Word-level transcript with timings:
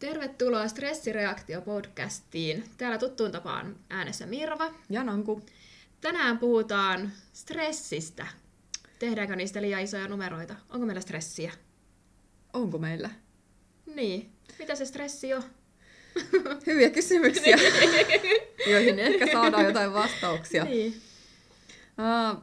Tervetuloa 0.00 0.64
Stressireaktio-podcastiin. 0.68 2.64
Täällä 2.78 2.98
tuttuun 2.98 3.32
tapaan 3.32 3.76
äänessä 3.90 4.26
Mirva. 4.26 4.74
Ja 4.90 5.04
Nanku. 5.04 5.42
Tänään 6.00 6.38
puhutaan 6.38 7.12
stressistä. 7.32 8.26
Tehdäänkö 8.98 9.36
niistä 9.36 9.62
liian 9.62 9.82
isoja 9.82 10.08
numeroita? 10.08 10.54
Onko 10.70 10.86
meillä 10.86 11.00
stressiä? 11.00 11.52
Onko 12.52 12.78
meillä? 12.78 13.10
Niin. 13.94 14.30
Mitä 14.58 14.74
se 14.74 14.84
stressi 14.84 15.34
on? 15.34 15.42
Hyviä 16.66 16.90
kysymyksiä, 16.90 17.56
joihin 18.70 18.98
ehkä 18.98 19.26
saadaan 19.32 19.64
jotain 19.64 19.92
vastauksia. 19.92 20.64
Niin. 20.64 21.00
Uh, 21.98 22.42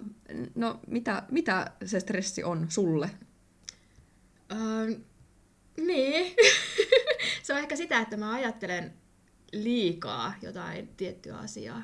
no, 0.55 0.80
mitä, 0.88 1.24
mitä 1.32 1.71
se 1.86 2.00
stressi 2.00 2.44
on 2.44 2.66
sulle? 2.70 3.10
Uh, 4.52 4.98
niin. 5.78 6.36
se 7.48 7.54
on 7.54 7.59
ehkä 7.59 7.75
sitä, 7.75 8.00
että 8.00 8.18
mä 8.18 8.34
ajattelen 8.34 8.93
liikaa 9.54 10.33
jotain 10.42 10.88
tiettyä 10.97 11.38
asiaa. 11.38 11.83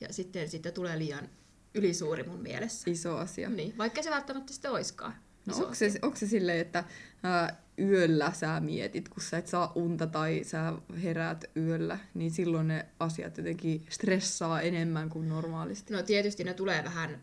Ja 0.00 0.12
sitten 0.12 0.50
siitä 0.50 0.70
tulee 0.70 0.98
liian 0.98 1.28
ylisuuri 1.74 2.22
mun 2.22 2.40
mielessä. 2.40 2.90
Iso 2.90 3.16
asia. 3.16 3.48
Niin, 3.48 3.78
vaikka 3.78 4.02
se 4.02 4.10
välttämättä 4.10 4.52
sitten 4.52 4.70
oiskaan. 4.70 5.14
No 5.46 5.56
onko 5.56 5.74
se, 5.74 5.92
onko 6.02 6.16
se 6.16 6.26
silleen, 6.26 6.58
että 6.58 6.84
ää, 7.22 7.62
yöllä 7.78 8.32
sä 8.32 8.60
mietit, 8.60 9.08
kun 9.08 9.22
sä 9.22 9.38
et 9.38 9.46
saa 9.46 9.72
unta 9.74 10.06
tai 10.06 10.40
sä 10.44 10.72
heräät 11.02 11.44
yöllä, 11.56 11.98
niin 12.14 12.30
silloin 12.30 12.68
ne 12.68 12.86
asiat 13.00 13.36
jotenkin 13.36 13.86
stressaa 13.88 14.60
enemmän 14.60 15.08
kuin 15.08 15.28
normaalisti? 15.28 15.94
No 15.94 16.02
tietysti 16.02 16.44
ne 16.44 16.54
tulee 16.54 16.84
vähän 16.84 17.22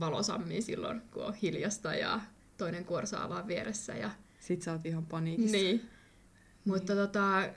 valosammin 0.00 0.62
silloin, 0.62 1.02
kun 1.12 1.24
on 1.24 1.34
hiljasta 1.34 1.94
ja 1.94 2.20
toinen 2.56 2.84
kuorsaa 2.84 3.28
vaan 3.28 3.46
vieressä. 3.46 3.92
Ja... 3.92 4.10
Sit 4.40 4.62
sä 4.62 4.72
oot 4.72 4.86
ihan 4.86 5.06
paniikissa. 5.06 5.56
Niin. 5.56 5.97
Mutta 6.68 6.94
tota, 6.94 7.48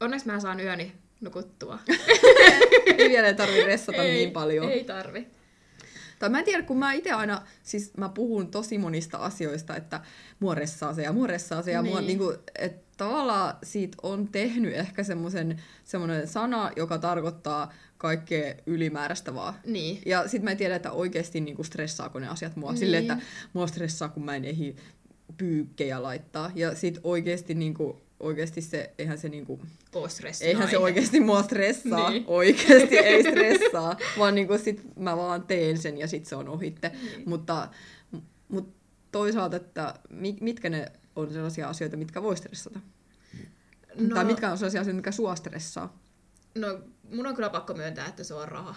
onneksi 0.00 0.26
mä 0.26 0.40
saan 0.40 0.60
yöni 0.60 0.92
nukuttua. 1.20 1.78
ei 2.98 3.08
vielä 3.08 3.32
tarvi 3.34 3.64
ressata 3.64 4.02
ei, 4.02 4.12
niin 4.12 4.30
paljon. 4.30 4.70
Ei 4.70 4.84
tarvi. 4.84 5.26
Tai 6.18 6.28
mä 6.28 6.38
en 6.38 6.44
tiedä, 6.44 6.62
kun 6.62 6.78
mä 6.78 6.92
itse 6.92 7.10
aina, 7.10 7.42
siis 7.62 7.96
mä 7.96 8.08
puhun 8.08 8.50
tosi 8.50 8.78
monista 8.78 9.18
asioista, 9.18 9.76
että 9.76 10.00
mua 10.40 10.54
ressaa 10.54 10.94
se 10.94 11.02
ja 11.02 11.12
mua 11.12 11.26
ressaa 11.26 11.62
se 11.62 11.70
ja 11.72 11.82
niin. 11.82 11.92
mua, 11.92 12.00
Niin. 12.00 12.06
niinku, 12.06 12.34
että 12.58 12.90
tavallaan 12.96 13.54
siitä 13.62 13.96
on 14.02 14.28
tehnyt 14.28 14.74
ehkä 14.74 15.02
semmoisen 15.02 15.62
semmoinen 15.84 16.28
sana, 16.28 16.70
joka 16.76 16.98
tarkoittaa 16.98 17.72
kaikkea 17.98 18.54
ylimääräistä 18.66 19.34
vaan. 19.34 19.54
Niin. 19.66 20.02
Ja 20.06 20.28
sit 20.28 20.42
mä 20.42 20.50
en 20.50 20.56
tiedä, 20.56 20.76
että 20.76 20.92
oikeasti 20.92 21.40
niinku 21.40 21.64
stressaako 21.64 22.18
ne 22.18 22.28
asiat 22.28 22.56
mua. 22.56 22.70
Niin. 22.70 22.78
Silleen, 22.78 23.02
että 23.02 23.18
mua 23.52 23.66
stressaa, 23.66 24.08
kun 24.08 24.24
mä 24.24 24.36
en 24.36 24.44
ehdi 24.44 24.76
pyykkejä 25.36 26.02
laittaa. 26.02 26.50
Ja 26.54 26.74
sit 26.74 27.00
oikeasti 27.04 27.54
niinku, 27.54 28.00
oikeasti 28.20 28.60
se, 28.60 28.94
eihän 28.98 29.18
se 29.18 29.28
niinku, 29.28 29.60
Oo 29.94 30.08
eihän 30.40 30.70
se 30.70 30.78
oikeasti 30.78 31.20
mua 31.20 31.42
stressaa. 31.42 32.10
Niin. 32.10 32.24
Oikeasti 32.26 32.98
ei 32.98 33.22
stressaa, 33.30 33.96
vaan 34.18 34.34
niinku 34.34 34.58
sit 34.58 34.96
mä 34.96 35.16
vaan 35.16 35.42
teen 35.42 35.78
sen 35.78 35.98
ja 35.98 36.08
sit 36.08 36.26
se 36.26 36.36
on 36.36 36.48
ohitte. 36.48 36.88
Niin. 36.88 37.22
Mutta, 37.28 37.68
mutta 38.48 38.80
toisaalta, 39.12 39.56
että 39.56 39.94
mi- 40.10 40.38
mitkä 40.40 40.70
ne 40.70 40.92
on 41.16 41.32
sellaisia 41.32 41.68
asioita, 41.68 41.96
mitkä 41.96 42.22
voi 42.22 42.36
stressata? 42.36 42.80
No. 43.94 44.14
Tai 44.14 44.24
mitkä 44.24 44.50
on 44.50 44.58
sellaisia 44.58 44.80
asioita, 44.80 44.96
mitkä 44.96 45.12
sua 45.12 45.36
stressaa? 45.36 45.98
No, 46.54 46.80
mun 47.10 47.26
on 47.26 47.34
kyllä 47.34 47.50
pakko 47.50 47.74
myöntää, 47.74 48.06
että 48.06 48.24
se 48.24 48.34
on 48.34 48.48
raha. 48.48 48.74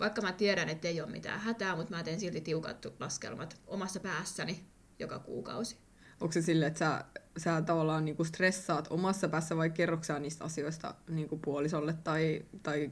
Vaikka 0.00 0.22
mä 0.22 0.32
tiedän, 0.32 0.68
että 0.68 0.88
ei 0.88 1.00
ole 1.00 1.10
mitään 1.10 1.40
hätää, 1.40 1.76
mutta 1.76 1.96
mä 1.96 2.02
teen 2.02 2.20
silti 2.20 2.40
tiukat 2.40 2.86
laskelmat 3.00 3.60
omassa 3.66 4.00
päässäni 4.00 4.64
joka 4.98 5.18
kuukausi. 5.18 5.76
Onko 6.20 6.32
se 6.32 6.42
silleen, 6.42 6.68
että 6.68 6.78
sä, 6.78 7.04
sä 7.36 7.62
tavallaan 7.62 8.04
niinku 8.04 8.24
stressaat 8.24 8.86
omassa 8.90 9.28
päässä 9.28 9.56
vai 9.56 9.70
kerroksä 9.70 10.18
niistä 10.18 10.44
asioista 10.44 10.94
niinku 11.08 11.36
puolisolle 11.36 11.94
tai, 12.04 12.44
tai 12.62 12.90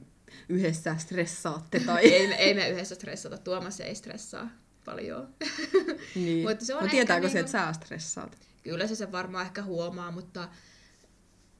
yhdessä 0.49 0.95
stressaatte? 0.97 1.79
Tai... 1.79 2.05
ei, 2.05 2.27
me, 2.27 2.35
ei 2.35 2.53
me 2.53 2.69
yhdessä 2.69 2.95
stressata, 2.95 3.37
Tuomas 3.37 3.79
ei 3.79 3.95
stressaa 3.95 4.49
paljon. 4.85 5.33
niin. 6.15 6.47
Mutta 6.47 6.65
se 6.65 6.75
on 6.75 6.83
no, 6.83 6.89
tietääkö 6.89 7.29
se, 7.29 7.33
niinku- 7.33 7.57
että 7.57 7.73
sä 7.73 7.73
stressaat? 7.73 8.37
Kyllä 8.63 8.87
se 8.87 8.95
sen 8.95 9.11
varmaan 9.11 9.45
ehkä 9.45 9.63
huomaa, 9.63 10.11
mutta 10.11 10.49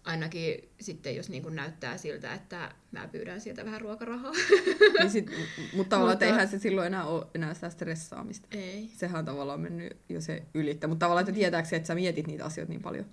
ainakin 0.10 0.70
sitten 0.82 1.16
jos 1.16 1.30
niin 1.30 1.56
näyttää 1.56 1.98
siltä, 1.98 2.34
että 2.34 2.76
mä 2.92 3.08
pyydän 3.08 3.42
sieltä 3.42 3.66
vähän 3.66 3.82
ruokarahaa. 3.82 4.32
niin 5.00 5.12
sit, 5.12 5.32
mutta 5.74 5.90
tavallaan, 5.90 6.16
Mutta- 6.16 6.26
eihän 6.26 6.48
se 6.48 6.60
silloin 6.60 6.88
enää 6.88 7.06
ole 7.06 7.26
enää 7.36 7.54
sitä 7.54 7.70
stressaamista. 7.70 8.48
ei. 8.52 8.90
Sehän 8.94 9.20
on 9.20 9.26
tavallaan 9.26 9.60
mennyt 9.60 9.98
jo 10.10 10.22
se 10.22 10.44
ylittä. 10.54 10.88
Mutta 10.88 11.06
tavallaan, 11.06 11.22
että 11.30 11.34
tietääkö 11.40 11.70
se, 11.70 11.76
että 11.76 11.88
sä 11.88 11.96
mietit 11.96 12.28
niitä 12.28 12.46
asioita 12.46 12.70
niin 12.70 12.82
paljon? 12.82 13.06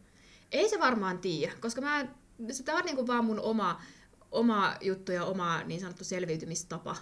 Ei 0.52 0.68
se 0.68 0.80
varmaan 0.80 1.18
tiedä, 1.18 1.52
koska 1.60 1.80
mä, 1.80 2.06
se 2.50 2.72
on 2.72 2.84
niinku 2.84 3.06
vaan 3.06 3.24
mun 3.24 3.40
oma, 3.40 3.82
oma 4.32 4.76
juttu 4.80 5.12
ja 5.12 5.24
oma 5.24 5.62
niin 5.62 5.80
sanottu 5.80 6.04
selviytymistapa. 6.04 6.96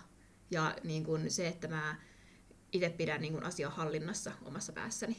Ja 0.50 0.76
niin 0.84 1.04
kuin 1.04 1.30
se, 1.30 1.48
että 1.48 1.68
mä 1.68 1.96
itse 2.72 2.90
pidän 2.90 3.20
niin 3.20 3.32
kuin 3.32 3.44
asian 3.44 3.72
hallinnassa 3.72 4.32
omassa 4.44 4.72
päässäni. 4.72 5.16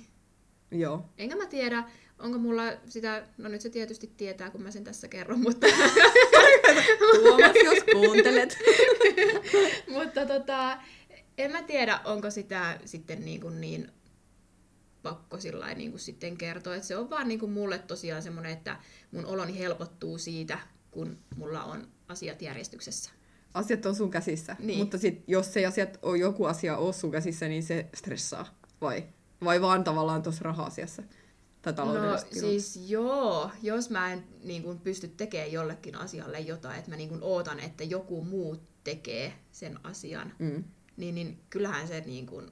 Joo. 0.71 1.05
Enkä 1.17 1.35
mä 1.35 1.45
tiedä, 1.45 1.83
onko 2.19 2.37
mulla 2.37 2.63
sitä, 2.89 3.27
no 3.37 3.49
nyt 3.49 3.61
se 3.61 3.69
tietysti 3.69 4.11
tietää, 4.17 4.49
kun 4.49 4.61
mä 4.61 4.71
sen 4.71 4.83
tässä 4.83 5.07
kerron, 5.07 5.39
mutta, 5.39 5.67
Tuomas, 7.23 7.55
jos 7.63 7.83
kuuntelet. 7.93 8.57
mutta 9.95 10.25
tota, 10.25 10.77
en 11.37 11.51
mä 11.51 11.63
tiedä, 11.63 11.99
onko 12.05 12.31
sitä 12.31 12.79
sitten 12.85 13.25
niin, 13.25 13.41
kuin 13.41 13.61
niin 13.61 13.91
pakko 15.03 15.39
sillä 15.39 15.73
niin 15.73 15.91
kuin 15.91 16.01
sitten 16.01 16.37
kertoa. 16.37 16.75
Että 16.75 16.87
se 16.87 16.97
on 16.97 17.09
vaan 17.09 17.27
niin 17.27 17.39
kuin 17.39 17.51
mulle 17.51 17.79
tosiaan 17.79 18.21
semmoinen, 18.21 18.51
että 18.51 18.77
mun 19.11 19.25
oloni 19.25 19.59
helpottuu 19.59 20.17
siitä, 20.17 20.59
kun 20.91 21.17
mulla 21.35 21.63
on 21.63 21.87
asiat 22.07 22.41
järjestyksessä. 22.41 23.11
Asiat 23.53 23.85
on 23.85 23.95
sun 23.95 24.11
käsissä. 24.11 24.55
Niin. 24.59 24.79
Mutta 24.79 24.97
sit, 24.97 25.23
jos 25.27 25.57
ei 25.57 25.65
asiat 25.65 25.99
on, 26.01 26.19
joku 26.19 26.45
asia 26.45 26.77
ole 26.77 26.93
sun 26.93 27.11
käsissä, 27.11 27.47
niin 27.47 27.63
se 27.63 27.89
stressaa. 27.95 28.59
Vai? 28.81 29.03
Vai 29.43 29.61
vaan 29.61 29.83
tavallaan 29.83 30.23
tuossa 30.23 30.43
raha-asiassa? 30.43 31.03
Tai 31.61 31.73
No 31.73 32.17
siis 32.39 32.89
joo, 32.89 33.51
jos 33.61 33.89
mä 33.89 34.13
en 34.13 34.23
niin 34.43 34.63
kuin, 34.63 34.79
pysty 34.79 35.07
tekemään 35.07 35.51
jollekin 35.51 35.95
asialle 35.95 36.39
jotain, 36.39 36.79
että 36.79 36.91
mä 36.91 36.97
niin 36.97 37.09
kuin, 37.09 37.23
ootan, 37.23 37.59
että 37.59 37.83
joku 37.83 38.23
muu 38.23 38.57
tekee 38.83 39.33
sen 39.51 39.79
asian, 39.83 40.33
mm. 40.39 40.63
niin, 40.97 41.15
niin 41.15 41.39
kyllähän 41.49 41.87
se, 41.87 42.01
niin 42.05 42.25
kuin, 42.25 42.51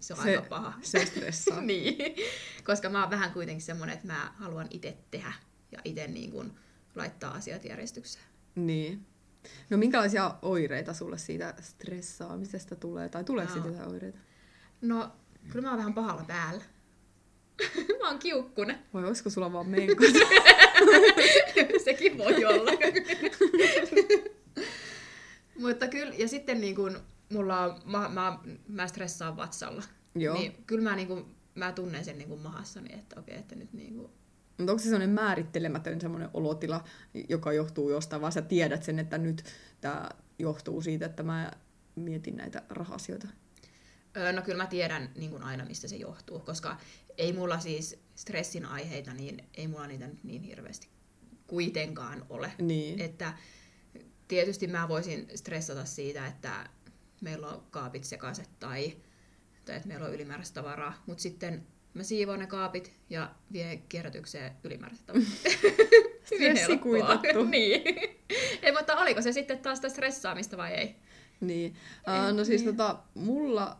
se 0.00 0.14
on 0.14 0.22
Se- 0.22 0.36
aika 0.36 0.48
paha. 0.48 0.72
se 0.82 1.06
stressaa. 1.06 1.60
niin, 1.70 1.96
koska 2.64 2.88
mä 2.88 3.00
oon 3.00 3.10
vähän 3.10 3.32
kuitenkin 3.32 3.64
semmoinen, 3.66 3.94
että 3.94 4.06
mä 4.06 4.32
haluan 4.36 4.66
itse 4.70 4.96
tehdä 5.10 5.32
ja 5.72 5.78
itse 5.84 6.06
niin 6.06 6.30
kuin, 6.30 6.52
laittaa 6.94 7.34
asiat 7.34 7.64
järjestykseen. 7.64 8.24
Niin. 8.54 9.06
No 9.70 9.76
minkälaisia 9.76 10.34
oireita 10.42 10.94
sulle 10.94 11.18
siitä 11.18 11.54
stressaamisesta 11.60 12.76
tulee? 12.76 13.08
Tai 13.08 13.24
tuleeko 13.24 13.54
Joo. 13.54 13.64
siitä 13.64 13.86
oireita? 13.86 14.18
No, 14.80 15.12
kyllä 15.48 15.62
mä 15.62 15.70
oon 15.70 15.78
vähän 15.78 15.94
pahalla 15.94 16.24
päällä. 16.24 16.64
mä 18.02 18.08
oon 18.08 18.18
kiukkunen. 18.18 18.78
Vai 18.94 19.04
olisiko 19.04 19.30
sulla 19.30 19.52
vaan 19.52 19.68
menkot? 19.68 20.06
Sekin 21.84 22.18
voi 22.18 22.44
olla. 22.44 22.70
Mutta 25.60 25.88
kyllä, 25.88 26.14
ja 26.14 26.28
sitten 26.28 26.60
niin 26.60 26.74
kun 26.74 26.98
mulla 27.32 27.60
on, 27.60 27.80
mä, 27.84 28.08
mä, 28.08 28.38
mä 28.68 28.86
stressaan 28.86 29.36
vatsalla. 29.36 29.82
Joo. 30.14 30.38
Niin 30.38 30.54
kyllä 30.66 30.90
mä, 30.90 30.96
niin 30.96 31.08
kun, 31.08 31.34
mä 31.54 31.72
tunnen 31.72 32.04
sen 32.04 32.18
niin 32.18 32.28
kun 32.28 32.40
mahassani, 32.40 32.94
että 32.94 33.20
okei, 33.20 33.38
että 33.38 33.54
nyt 33.54 33.72
niin 33.72 33.94
kun, 33.94 34.10
Mutta 34.58 34.72
onko 34.72 34.78
se 34.78 34.84
sellainen 34.84 35.10
määrittelemätön 35.10 36.00
semmoinen 36.00 36.28
olotila, 36.34 36.84
joka 37.28 37.52
johtuu 37.52 37.90
jostain, 37.90 38.22
vaan 38.22 38.32
sä 38.32 38.42
tiedät 38.42 38.82
sen, 38.82 38.98
että 38.98 39.18
nyt 39.18 39.44
tämä 39.80 40.08
johtuu 40.38 40.82
siitä, 40.82 41.06
että 41.06 41.22
mä 41.22 41.50
mietin 41.96 42.36
näitä 42.36 42.62
rahasioita. 42.68 43.28
No 44.32 44.42
kyllä 44.42 44.62
mä 44.62 44.66
tiedän 44.66 45.10
niin 45.16 45.30
kun 45.30 45.42
aina, 45.42 45.64
mistä 45.64 45.88
se 45.88 45.96
johtuu, 45.96 46.38
koska 46.38 46.76
ei 47.18 47.32
mulla 47.32 47.60
siis 47.60 47.98
stressin 48.14 48.66
aiheita, 48.66 49.14
niin 49.14 49.44
ei 49.54 49.68
mulla 49.68 49.86
niitä 49.86 50.06
nyt 50.06 50.24
niin 50.24 50.42
hirveästi 50.42 50.88
kuitenkaan 51.46 52.26
ole. 52.28 52.52
Niin. 52.58 53.00
Että 53.00 53.32
tietysti 54.28 54.66
mä 54.66 54.88
voisin 54.88 55.28
stressata 55.34 55.84
siitä, 55.84 56.26
että 56.26 56.68
meillä 57.20 57.48
on 57.48 57.66
kaapit 57.70 58.04
sekaiset 58.04 58.50
tai, 58.58 58.96
tai 59.64 59.76
että 59.76 59.88
meillä 59.88 60.06
on 60.06 60.14
ylimääräistä 60.14 60.62
tavaraa, 60.62 61.02
mutta 61.06 61.22
sitten 61.22 61.66
mä 61.94 62.02
siivoon 62.02 62.38
ne 62.38 62.46
kaapit 62.46 62.92
ja 63.10 63.30
vien 63.52 63.82
kierrätykseen 63.82 64.52
ylimääräistä 64.64 65.06
tavaraa. 65.06 65.28
Stressi 66.34 66.78
kuitattu. 66.78 67.44
niin. 67.50 67.82
Ei, 68.62 68.72
mutta 68.72 68.96
oliko 68.96 69.22
se 69.22 69.32
sitten 69.32 69.58
taas 69.58 69.78
sitä 69.78 69.88
stressaamista 69.88 70.56
vai 70.56 70.72
ei? 70.72 70.96
Niin. 71.40 71.76
Uh, 72.08 72.36
no 72.36 72.44
siis 72.44 72.62
tota, 72.62 72.98
mulla, 73.14 73.78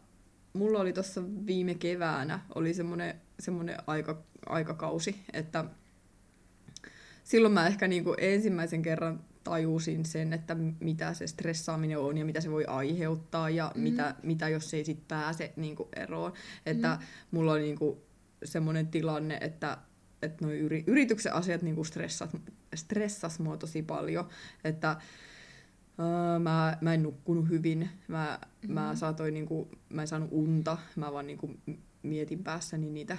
mulla 0.57 0.81
oli 0.81 0.93
tuossa 0.93 1.23
viime 1.47 1.75
keväänä 1.75 2.41
oli 2.55 2.75
semmoinen 2.75 3.21
semmonen 3.41 3.77
aika, 3.87 4.23
aikakausi, 4.47 5.17
että 5.33 5.65
silloin 7.25 7.55
mä 7.55 7.67
ehkä 7.67 7.89
niinku 7.89 8.15
ensimmäisen 8.19 8.83
kerran 8.83 9.21
tajusin 9.45 10.05
sen, 10.05 10.33
että 10.33 10.57
mitä 10.81 11.15
se 11.15 11.27
stressaaminen 11.27 11.99
on 11.99 12.19
ja 12.19 12.25
mitä 12.25 12.41
se 12.41 12.51
voi 12.51 12.65
aiheuttaa 12.65 13.51
ja 13.51 13.73
mm. 13.75 13.83
mitä, 13.83 14.15
mitä 14.23 14.49
jos 14.49 14.75
ei 14.75 14.85
sit 14.85 15.09
pääse 15.09 15.53
niinku 15.57 15.89
eroon. 15.97 16.33
Että 16.67 16.99
mm. 17.01 17.07
mulla 17.31 17.53
on 17.53 17.61
niinku 17.61 18.03
semmoinen 18.45 18.87
tilanne, 18.87 19.39
että 19.41 19.79
että 20.23 20.45
noi 20.45 20.59
yri, 20.59 20.85
yrityksen 20.87 21.35
asiat 21.35 21.63
niinku 21.63 21.85
stressas, 21.85 22.31
stressas 22.75 23.39
mua 23.39 23.57
tosi 23.57 23.83
paljon, 23.83 24.29
että 24.65 24.97
Uh, 25.99 26.43
mä, 26.43 26.79
mä 26.81 26.95
en 26.95 27.03
nukkunut 27.03 27.49
hyvin, 27.49 27.91
mä, 28.09 28.39
mm-hmm. 28.43 28.75
mä, 28.75 28.95
saatoin, 28.95 29.35
niinku, 29.35 29.69
mä 29.89 30.03
en 30.03 30.09
saanut 30.09 30.29
unta, 30.33 30.79
mä 30.97 31.13
vaan 31.13 31.27
niinku 31.27 31.51
mietin 32.03 32.45
päässäni 32.45 32.91
niitä, 32.91 33.19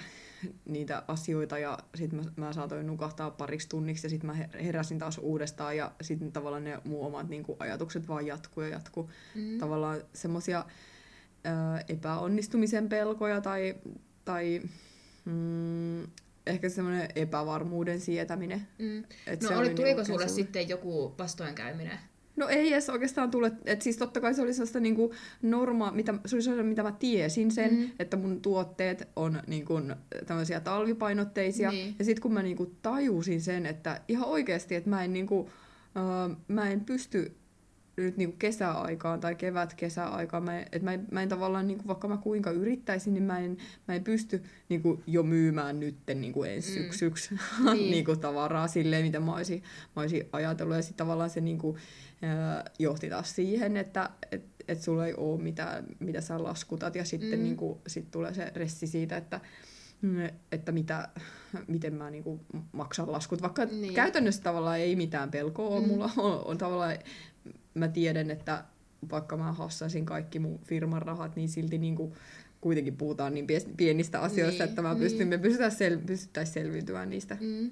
niitä 0.64 1.02
asioita 1.08 1.58
ja 1.58 1.78
sitten 1.94 2.24
mä, 2.24 2.46
mä 2.46 2.52
saatoin 2.52 2.86
nukahtaa 2.86 3.30
pariksi 3.30 3.68
tunniksi 3.68 4.06
ja 4.06 4.10
sitten 4.10 4.30
mä 4.30 4.36
heräsin 4.62 4.98
taas 4.98 5.18
uudestaan 5.18 5.76
ja 5.76 5.92
sitten 6.00 6.32
tavallaan 6.32 6.64
ne 6.64 6.78
mun 6.84 7.06
omat 7.06 7.28
niinku, 7.28 7.56
ajatukset 7.58 8.08
vaan 8.08 8.26
jatkuu 8.26 8.62
ja 8.62 8.68
jatkuu. 8.68 9.10
Mm. 9.34 9.58
Tavallaan 9.58 10.02
semmosia 10.12 10.64
epäonnistumisen 11.88 12.88
pelkoja 12.88 13.40
tai, 13.40 13.74
tai 14.24 14.62
mm, 15.24 16.02
ehkä 16.46 16.68
semmoinen 16.68 17.08
epävarmuuden 17.14 18.00
sietäminen. 18.00 18.68
Mm. 18.78 19.04
Et 19.26 19.42
no 19.42 19.48
se 19.48 19.56
oli, 19.56 19.68
tuliko 19.68 19.84
niinku 19.84 20.04
sulle 20.04 20.28
sitten 20.28 20.68
joku 20.68 21.14
vastoinkäyminen? 21.18 21.98
No 22.38 22.48
ei 22.48 22.72
edes 22.72 22.90
oikeastaan 22.90 23.30
tule, 23.30 23.52
että 23.64 23.82
siis 23.82 23.96
totta 23.96 24.20
kai 24.20 24.34
se 24.34 24.42
oli 24.42 24.52
sellaista 24.52 24.80
niinku 24.80 25.14
normaa, 25.42 25.92
mitä, 25.92 26.14
se 26.26 26.36
oli 26.36 26.42
sellaista, 26.42 26.68
mitä 26.68 26.82
mä 26.82 26.92
tiesin 26.92 27.50
sen, 27.50 27.74
mm. 27.74 27.90
että 27.98 28.16
mun 28.16 28.40
tuotteet 28.40 29.08
on 29.16 29.42
niinku 29.46 29.80
tämmöisiä 30.26 30.60
talvipainotteisia. 30.60 31.70
Niin. 31.70 31.94
Ja 31.98 32.04
sitten 32.04 32.22
kun 32.22 32.32
mä 32.32 32.42
niinku 32.42 32.66
tajusin 32.82 33.40
sen, 33.40 33.66
että 33.66 34.00
ihan 34.08 34.28
oikeasti, 34.28 34.74
että 34.74 34.90
mä 34.90 35.04
en, 35.04 35.12
niinku, 35.12 35.38
uh, 35.40 36.36
mä 36.48 36.70
en 36.70 36.80
pysty 36.80 37.36
nyt 38.02 38.16
niinku 38.16 38.36
kesäaikaan 38.38 39.20
tai 39.20 39.34
kevät-kesäaikaan, 39.34 40.44
mä, 40.44 40.60
et 40.72 40.82
mä, 40.82 40.98
mä 41.10 41.22
en 41.22 41.28
tavallaan, 41.28 41.66
niinku, 41.66 41.88
vaikka 41.88 42.08
mä 42.08 42.16
kuinka 42.16 42.50
yrittäisin, 42.50 43.14
niin 43.14 43.24
mä 43.24 43.38
en, 43.38 43.56
mä 43.88 43.94
en 43.94 44.04
pysty 44.04 44.42
niinku, 44.68 45.02
jo 45.06 45.22
myymään 45.22 45.80
nytten 45.80 46.20
niinku 46.20 46.42
ensi 46.42 46.70
mm. 46.70 46.76
syksyksi 46.76 47.34
niin. 47.72 47.90
niinku, 47.90 48.16
tavaraa 48.16 48.68
silleen, 48.68 49.04
mitä 49.04 49.20
mä 49.20 49.34
olisin, 49.34 49.62
mä 49.96 50.02
olisin 50.02 50.28
ajatellut. 50.32 50.76
Ja 50.76 50.82
sitten 50.82 50.96
tavallaan 50.96 51.30
se 51.30 51.40
niinku, 51.40 51.78
johti 52.78 53.08
taas 53.10 53.36
siihen, 53.36 53.76
että 53.76 54.10
et, 54.32 54.44
et 54.68 54.82
sulla 54.82 55.06
ei 55.06 55.14
ole 55.16 55.42
mitään, 55.42 55.84
mitä 55.98 56.20
sä 56.20 56.42
laskutat, 56.42 56.94
ja 56.94 57.04
sitten 57.04 57.38
mm. 57.38 57.44
niinku, 57.44 57.80
sit 57.86 58.10
tulee 58.10 58.34
se 58.34 58.52
ressi 58.54 58.86
siitä, 58.86 59.16
että 59.16 59.40
että 60.52 60.72
mitä, 60.72 61.08
miten 61.66 61.94
mä 61.94 62.10
niinku 62.10 62.40
maksan 62.72 63.12
laskut, 63.12 63.42
vaikka 63.42 63.64
niin. 63.64 63.94
käytännössä 63.94 64.42
tavallaan 64.42 64.78
ei 64.78 64.96
mitään 64.96 65.30
pelkoa. 65.30 65.80
Mm. 65.80 65.86
Mulla 65.86 66.04
on, 66.16 66.44
on 66.44 66.58
tavallaan 66.58 66.96
mä 67.74 67.88
tiedän, 67.88 68.30
että 68.30 68.64
vaikka 69.10 69.36
mä 69.36 69.52
hassaisin 69.52 70.06
kaikki 70.06 70.38
mun 70.38 70.58
firman 70.64 71.02
rahat, 71.02 71.36
niin 71.36 71.48
silti 71.48 71.78
niin 71.78 71.96
kuin 71.96 72.12
kuitenkin 72.60 72.96
puhutaan 72.96 73.34
niin 73.34 73.46
pienistä 73.76 74.20
asioista, 74.20 74.62
niin, 74.62 74.70
että 74.70 74.82
mä 74.82 74.94
pystyn, 74.94 75.18
niin. 75.18 75.28
me 75.28 75.38
pystytään 75.38 75.70
sel, 75.70 75.98
pystyttäisiin 76.06 76.54
selviytymään 76.54 77.10
niistä. 77.10 77.36
Mm. 77.40 77.70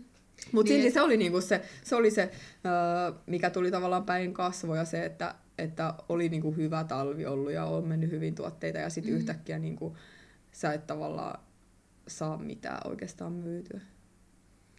Mutta 0.53 0.73
niin, 0.73 0.83
silti 0.83 0.95
se 0.95 1.01
oli, 1.01 1.17
niinku 1.17 1.41
se, 1.41 1.63
se, 1.85 1.97
oli 1.97 2.11
se 2.11 2.31
mikä 3.27 3.51
tuli 3.51 3.71
tavallaan 3.71 4.05
päin 4.05 4.35
kasvoja, 4.35 4.85
se, 4.85 5.05
että, 5.05 5.35
että 5.59 5.95
oli 6.09 6.29
niinku 6.29 6.53
hyvä 6.53 6.85
talvi 6.85 7.27
ollut 7.27 7.53
ja 7.53 7.65
on 7.65 7.89
mennyt 7.89 8.11
hyvin 8.11 8.35
tuotteita 8.35 8.79
ja 8.79 8.91
sitten 8.91 9.13
mm. 9.13 9.19
yhtäkkiä 9.19 9.59
niinku, 9.59 9.97
sä 10.53 10.73
et 10.73 10.87
tavallaan 10.87 11.41
saa 12.09 12.39
mitään 12.39 12.81
oikeastaan 12.91 13.33
myytyä. 13.33 13.81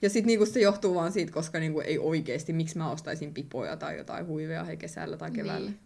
Ja 0.01 0.09
sitten 0.09 0.27
niinku 0.27 0.45
se 0.45 0.59
johtuu 0.59 0.95
vaan 0.95 1.11
siitä, 1.11 1.31
koska 1.31 1.59
niinku 1.59 1.79
ei 1.79 1.99
oikeasti, 1.99 2.53
miksi 2.53 2.77
mä 2.77 2.91
ostaisin 2.91 3.33
pipoja 3.33 3.77
tai 3.77 3.97
jotain 3.97 4.27
huiveja 4.27 4.63
he 4.63 4.75
kesällä 4.75 5.17
tai 5.17 5.31
keväällä. 5.31 5.69
Niin. 5.69 5.79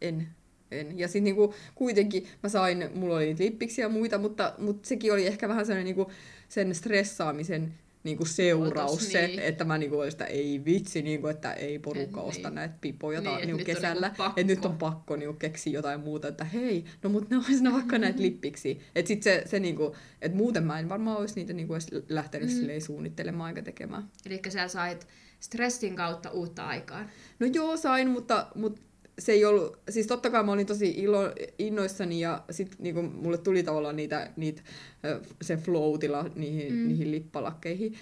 En. 0.00 0.28
En. 0.70 0.98
Ja 0.98 1.08
sitten 1.08 1.24
niinku, 1.24 1.54
kuitenkin 1.74 2.26
mä 2.42 2.48
sain, 2.48 2.90
mulla 2.94 3.16
oli 3.16 3.24
niitä 3.24 3.44
lippiksiä 3.44 3.84
ja 3.84 3.88
muita, 3.88 4.18
mutta, 4.18 4.54
mutta 4.58 4.88
sekin 4.88 5.12
oli 5.12 5.26
ehkä 5.26 5.48
vähän 5.48 5.66
sellainen 5.66 5.84
niinku, 5.84 6.10
sen 6.48 6.74
stressaamisen 6.74 7.74
niinku 8.04 8.24
seuraus 8.24 8.92
Otos, 8.92 9.12
se, 9.12 9.26
niin. 9.26 9.38
että 9.38 9.64
mä 9.64 9.78
niinku 9.78 9.98
olin 9.98 10.10
sitä, 10.10 10.24
ei 10.24 10.64
vitsi, 10.64 11.02
niinku, 11.02 11.26
että 11.26 11.52
ei 11.52 11.78
porukka 11.78 12.20
osta 12.20 12.48
niin. 12.48 12.54
näitä 12.54 12.74
pipoja 12.80 13.20
niin, 13.20 13.46
niinku 13.46 13.64
kesällä. 13.64 14.08
Niinku 14.08 14.22
että 14.22 14.42
nyt 14.42 14.64
on 14.64 14.78
pakko 14.78 15.16
niinku 15.16 15.34
keksiä 15.34 15.72
jotain 15.72 16.00
muuta, 16.00 16.28
että 16.28 16.44
hei, 16.44 16.84
no 17.02 17.10
mut 17.10 17.30
ne 17.30 17.36
olisi 17.36 17.62
ne 17.62 17.72
vaikka 17.72 17.98
näitä 17.98 18.22
lippiksi. 18.22 18.80
Että 18.94 19.08
sit 19.08 19.22
se, 19.22 19.42
se 19.46 19.60
niinku, 19.60 19.96
että 20.22 20.36
muuten 20.36 20.64
mä 20.64 20.78
en 20.78 20.88
varmaan 20.88 21.16
olisi 21.16 21.34
niitä 21.34 21.52
niinku 21.52 21.74
edes 21.74 21.88
lähtenyt 22.08 22.50
mm. 22.50 22.80
suunnittelemaan 22.80 23.50
eikä 23.50 23.62
tekemään. 23.62 24.10
Eli 24.26 24.40
sä 24.48 24.68
sait 24.68 25.06
stressin 25.40 25.96
kautta 25.96 26.30
uutta 26.30 26.66
aikaa. 26.66 27.08
No 27.38 27.46
joo, 27.46 27.76
sain, 27.76 28.10
mutta, 28.10 28.46
mutta 28.54 28.80
se 29.20 29.32
ei 29.32 29.44
ollut, 29.44 29.78
siis 29.90 30.06
totta 30.06 30.30
kai 30.30 30.42
mä 30.42 30.52
olin 30.52 30.66
tosi 30.66 30.90
ilo, 30.96 31.18
innoissani 31.58 32.20
ja 32.20 32.44
sit 32.50 32.76
niinku, 32.78 33.02
mulle 33.02 33.38
tuli 33.38 33.62
tavallaan 33.62 33.96
niitä, 33.96 34.30
niitä 34.36 34.62
se 35.42 35.56
floatilla 35.56 36.30
niihin, 36.34 36.72
mm. 36.72 36.88
niihin 36.88 37.10
lippalakkeihin. 37.10 37.94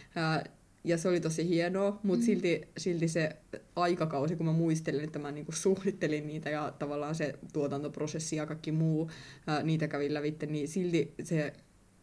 ja 0.85 0.99
se 0.99 1.09
oli 1.09 1.21
tosi 1.21 1.49
hienoa, 1.49 2.01
mutta 2.03 2.23
mm. 2.23 2.27
silti, 2.27 2.69
silti 2.77 3.09
se 3.09 3.37
aikakausi, 3.77 4.37
kun 4.37 4.47
mä 4.47 4.53
muistelin, 4.53 5.05
että 5.05 5.19
mä 5.19 5.31
niinku 5.31 5.53
suunnittelin 5.53 6.27
niitä 6.27 6.51
ja 6.51 6.73
tavallaan 6.79 7.15
se 7.15 7.35
tuotantoprosessi 7.53 8.37
ja 8.37 8.47
kaikki 8.47 8.73
muu, 8.73 9.11
ää, 9.47 9.63
niitä 9.63 9.89
kävin 9.89 10.15
lävitte, 10.15 10.47
niin 10.47 10.69
silti 10.69 11.15
se, 11.23 11.53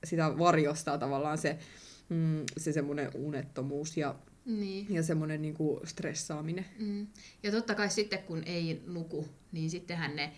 sitä 0.04 0.38
varjostaa 0.38 0.98
tavallaan 0.98 1.38
se, 1.38 1.58
mm, 2.10 2.44
se 2.58 2.72
semmoinen 2.72 3.10
unettomuus 3.16 3.98
ja 3.98 4.16
niin. 4.46 4.94
Ja 4.94 5.04
semmoinen 5.04 5.42
niinku 5.42 5.82
stressaaminen. 5.84 6.66
Mm. 6.80 7.08
Ja 7.44 7.52
totta 7.52 7.76
kai 7.76 7.90
sitten 7.90 8.24
kun 8.24 8.44
ei 8.46 8.84
nuku, 8.88 9.28
niin 9.52 9.70
sittenhän 9.70 10.16
ne 10.16 10.32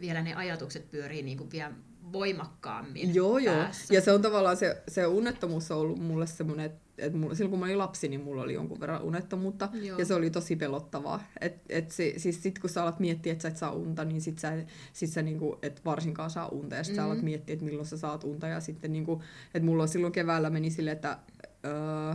vielä 0.00 0.22
ne 0.22 0.34
ajatukset 0.34 0.90
pyörii 0.90 1.22
niinku 1.22 1.50
vielä 1.52 1.72
voimakkaammin 2.12 3.14
Joo, 3.14 3.38
joo. 3.38 3.64
Ja 3.90 4.00
se 4.00 4.12
on 4.12 4.22
tavallaan 4.22 4.56
se, 4.56 4.82
se 4.88 5.06
unettomuus 5.06 5.70
on 5.70 5.78
ollut 5.78 5.98
mulle 5.98 6.26
semmoinen, 6.26 6.66
että 6.66 6.86
et 6.98 7.14
mulla, 7.14 7.34
silloin 7.34 7.50
kun 7.50 7.58
mä 7.58 7.64
olin 7.64 7.78
lapsi, 7.78 8.08
niin 8.08 8.20
mulla 8.20 8.42
oli 8.42 8.54
jonkun 8.54 8.80
verran 8.80 9.02
unettomuutta. 9.02 9.68
Joo. 9.72 9.98
Ja 9.98 10.04
se 10.04 10.14
oli 10.14 10.30
tosi 10.30 10.56
pelottavaa. 10.56 11.24
Et, 11.40 11.56
et 11.68 11.90
se, 11.90 12.14
siis 12.16 12.42
sit 12.42 12.58
kun 12.58 12.70
sä 12.70 12.82
alat 12.82 13.00
miettiä, 13.00 13.32
että 13.32 13.42
sä 13.42 13.48
et 13.48 13.56
saa 13.56 13.72
unta, 13.72 14.04
niin 14.04 14.20
sit 14.20 14.38
sä, 14.38 14.52
sit 14.92 15.10
sä 15.10 15.22
niinku, 15.22 15.58
et 15.62 15.84
varsinkaan 15.84 16.30
saa 16.30 16.48
unta. 16.48 16.76
Ja 16.76 16.84
sit 16.84 16.92
mm-hmm. 16.92 17.02
sä 17.02 17.06
alat 17.06 17.18
mm. 17.18 17.24
miettiä, 17.24 17.52
että 17.52 17.64
milloin 17.64 17.86
sä 17.86 17.96
saat 17.96 18.24
unta. 18.24 18.46
Ja 18.46 18.60
sitten 18.60 18.92
niinku, 18.92 19.22
että 19.54 19.66
mulla 19.66 19.86
silloin 19.86 20.12
keväällä 20.12 20.50
meni 20.50 20.70
silleen, 20.70 20.96
että... 20.96 21.18
Öö, 21.64 22.14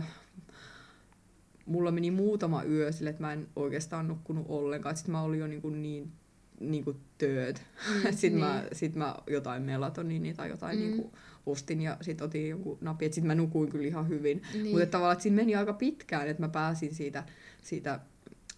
mulla 1.72 1.92
meni 1.92 2.10
muutama 2.10 2.64
yö 2.64 2.92
sille, 2.92 3.10
että 3.10 3.22
mä 3.22 3.32
en 3.32 3.48
oikeastaan 3.56 4.08
nukkunut 4.08 4.46
ollenkaan. 4.48 4.96
Sitten 4.96 5.12
mä 5.12 5.22
olin 5.22 5.40
jo 5.40 5.46
niin, 5.46 5.62
kuin 5.62 5.82
niin, 5.82 6.12
niin 6.60 6.84
kuin 6.84 6.96
tööt. 7.18 7.62
Mm, 7.88 8.00
sitten, 8.10 8.20
niin. 8.20 8.38
mä, 8.38 8.64
sit 8.72 8.94
mä 8.94 9.14
jotain 9.26 9.62
melatoniinia 9.62 10.34
tai 10.34 10.48
jotain 10.48 10.78
mm. 10.78 10.82
niin 10.84 10.96
kuin 10.96 11.12
ostin 11.46 11.80
ja 11.80 11.96
sitten 12.00 12.24
otin 12.24 12.48
jonkun 12.48 12.78
napi. 12.80 13.04
Sitten 13.04 13.26
mä 13.26 13.34
nukuin 13.34 13.70
kyllä 13.70 13.86
ihan 13.86 14.08
hyvin. 14.08 14.42
Niin. 14.54 14.66
Mutta 14.66 14.86
tavallaan 14.86 15.12
että 15.12 15.22
siinä 15.22 15.36
meni 15.36 15.54
aika 15.54 15.72
pitkään, 15.72 16.28
että 16.28 16.42
mä 16.42 16.48
pääsin 16.48 16.94
siitä, 16.94 17.24
siitä, 17.62 18.00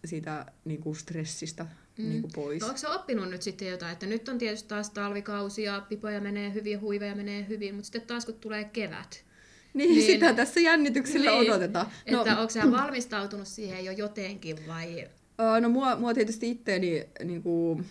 siitä 0.04 0.46
niin 0.64 0.80
kuin 0.80 0.96
stressistä 0.96 1.66
mm. 1.98 2.08
niin 2.08 2.22
kuin 2.22 2.32
pois. 2.34 2.62
No, 2.62 2.68
onko 2.68 2.80
oppinut 2.94 3.30
nyt 3.30 3.42
sitten 3.42 3.68
jotain, 3.68 3.92
että 3.92 4.06
nyt 4.06 4.28
on 4.28 4.38
tietysti 4.38 4.68
taas 4.68 4.90
talvikausi 4.90 5.62
ja 5.62 5.86
pipoja 5.88 6.20
menee 6.20 6.52
hyvin, 6.54 6.80
huiveja 6.80 7.16
menee 7.16 7.46
hyvin, 7.48 7.74
mutta 7.74 7.86
sitten 7.86 8.02
taas 8.02 8.26
kun 8.26 8.34
tulee 8.34 8.64
kevät, 8.64 9.24
niin, 9.74 9.90
niin 9.90 10.06
sitä 10.06 10.32
tässä 10.32 10.60
jännityksellä 10.60 11.30
niin, 11.30 11.50
odotetaan. 11.50 11.86
No, 12.10 12.20
että 12.20 12.38
onko 12.38 12.50
sä 12.50 12.70
valmistautunut 12.70 13.48
siihen 13.48 13.84
jo 13.84 13.92
jotenkin 13.92 14.56
vai? 14.66 15.08
No 15.60 15.68
mua, 15.68 15.96
mua 15.96 16.14
tietysti 16.14 16.50
itteeni 16.50 17.08
niin 17.24 17.42
kuin, 17.42 17.86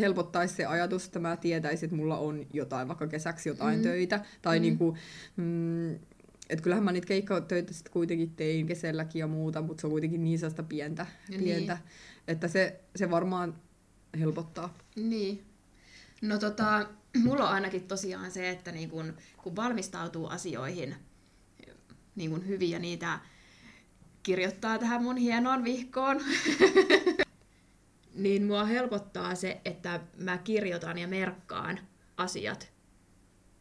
helpottaisi 0.00 0.54
se 0.54 0.64
ajatus, 0.64 1.06
että 1.06 1.18
mä 1.18 1.36
tietäisin, 1.36 1.86
että 1.86 1.96
mulla 1.96 2.18
on 2.18 2.46
jotain, 2.52 2.88
vaikka 2.88 3.06
kesäksi 3.06 3.48
jotain 3.48 3.78
mm. 3.78 3.82
töitä. 3.82 4.20
Tai 4.42 4.58
mm. 4.58 4.62
niin 4.62 4.78
kuin, 4.78 4.98
mm, 5.36 5.94
että 6.50 6.62
kyllähän 6.62 6.84
mä 6.84 6.92
niitä 6.92 7.06
keikkatöitä 7.06 7.72
sitten 7.72 7.92
kuitenkin 7.92 8.30
tein 8.30 8.66
kesälläkin 8.66 9.20
ja 9.20 9.26
muuta, 9.26 9.62
mutta 9.62 9.80
se 9.80 9.86
on 9.86 9.90
kuitenkin 9.90 10.24
niin 10.24 10.38
sellaista 10.38 10.62
pientä, 10.62 11.06
niin. 11.28 11.44
pientä 11.44 11.78
että 12.28 12.48
se, 12.48 12.80
se 12.96 13.10
varmaan 13.10 13.54
helpottaa. 14.18 14.78
Niin. 14.96 15.42
No 16.22 16.38
tota, 16.38 16.86
mulla 17.24 17.48
on 17.48 17.54
ainakin 17.54 17.88
tosiaan 17.88 18.30
se, 18.30 18.50
että 18.50 18.72
niin 18.72 18.90
kun, 18.90 19.16
kun 19.42 19.56
valmistautuu 19.56 20.26
asioihin 20.26 20.96
niin 22.14 22.30
kun 22.30 22.46
hyvin 22.46 22.70
ja 22.70 22.78
niitä 22.78 23.18
kirjoittaa 24.22 24.78
tähän 24.78 25.02
mun 25.02 25.16
hienoon 25.16 25.64
vihkoon, 25.64 26.20
niin 28.14 28.44
mua 28.44 28.64
helpottaa 28.64 29.34
se, 29.34 29.60
että 29.64 30.00
mä 30.16 30.38
kirjoitan 30.38 30.98
ja 30.98 31.08
merkkaan 31.08 31.80
asiat, 32.16 32.72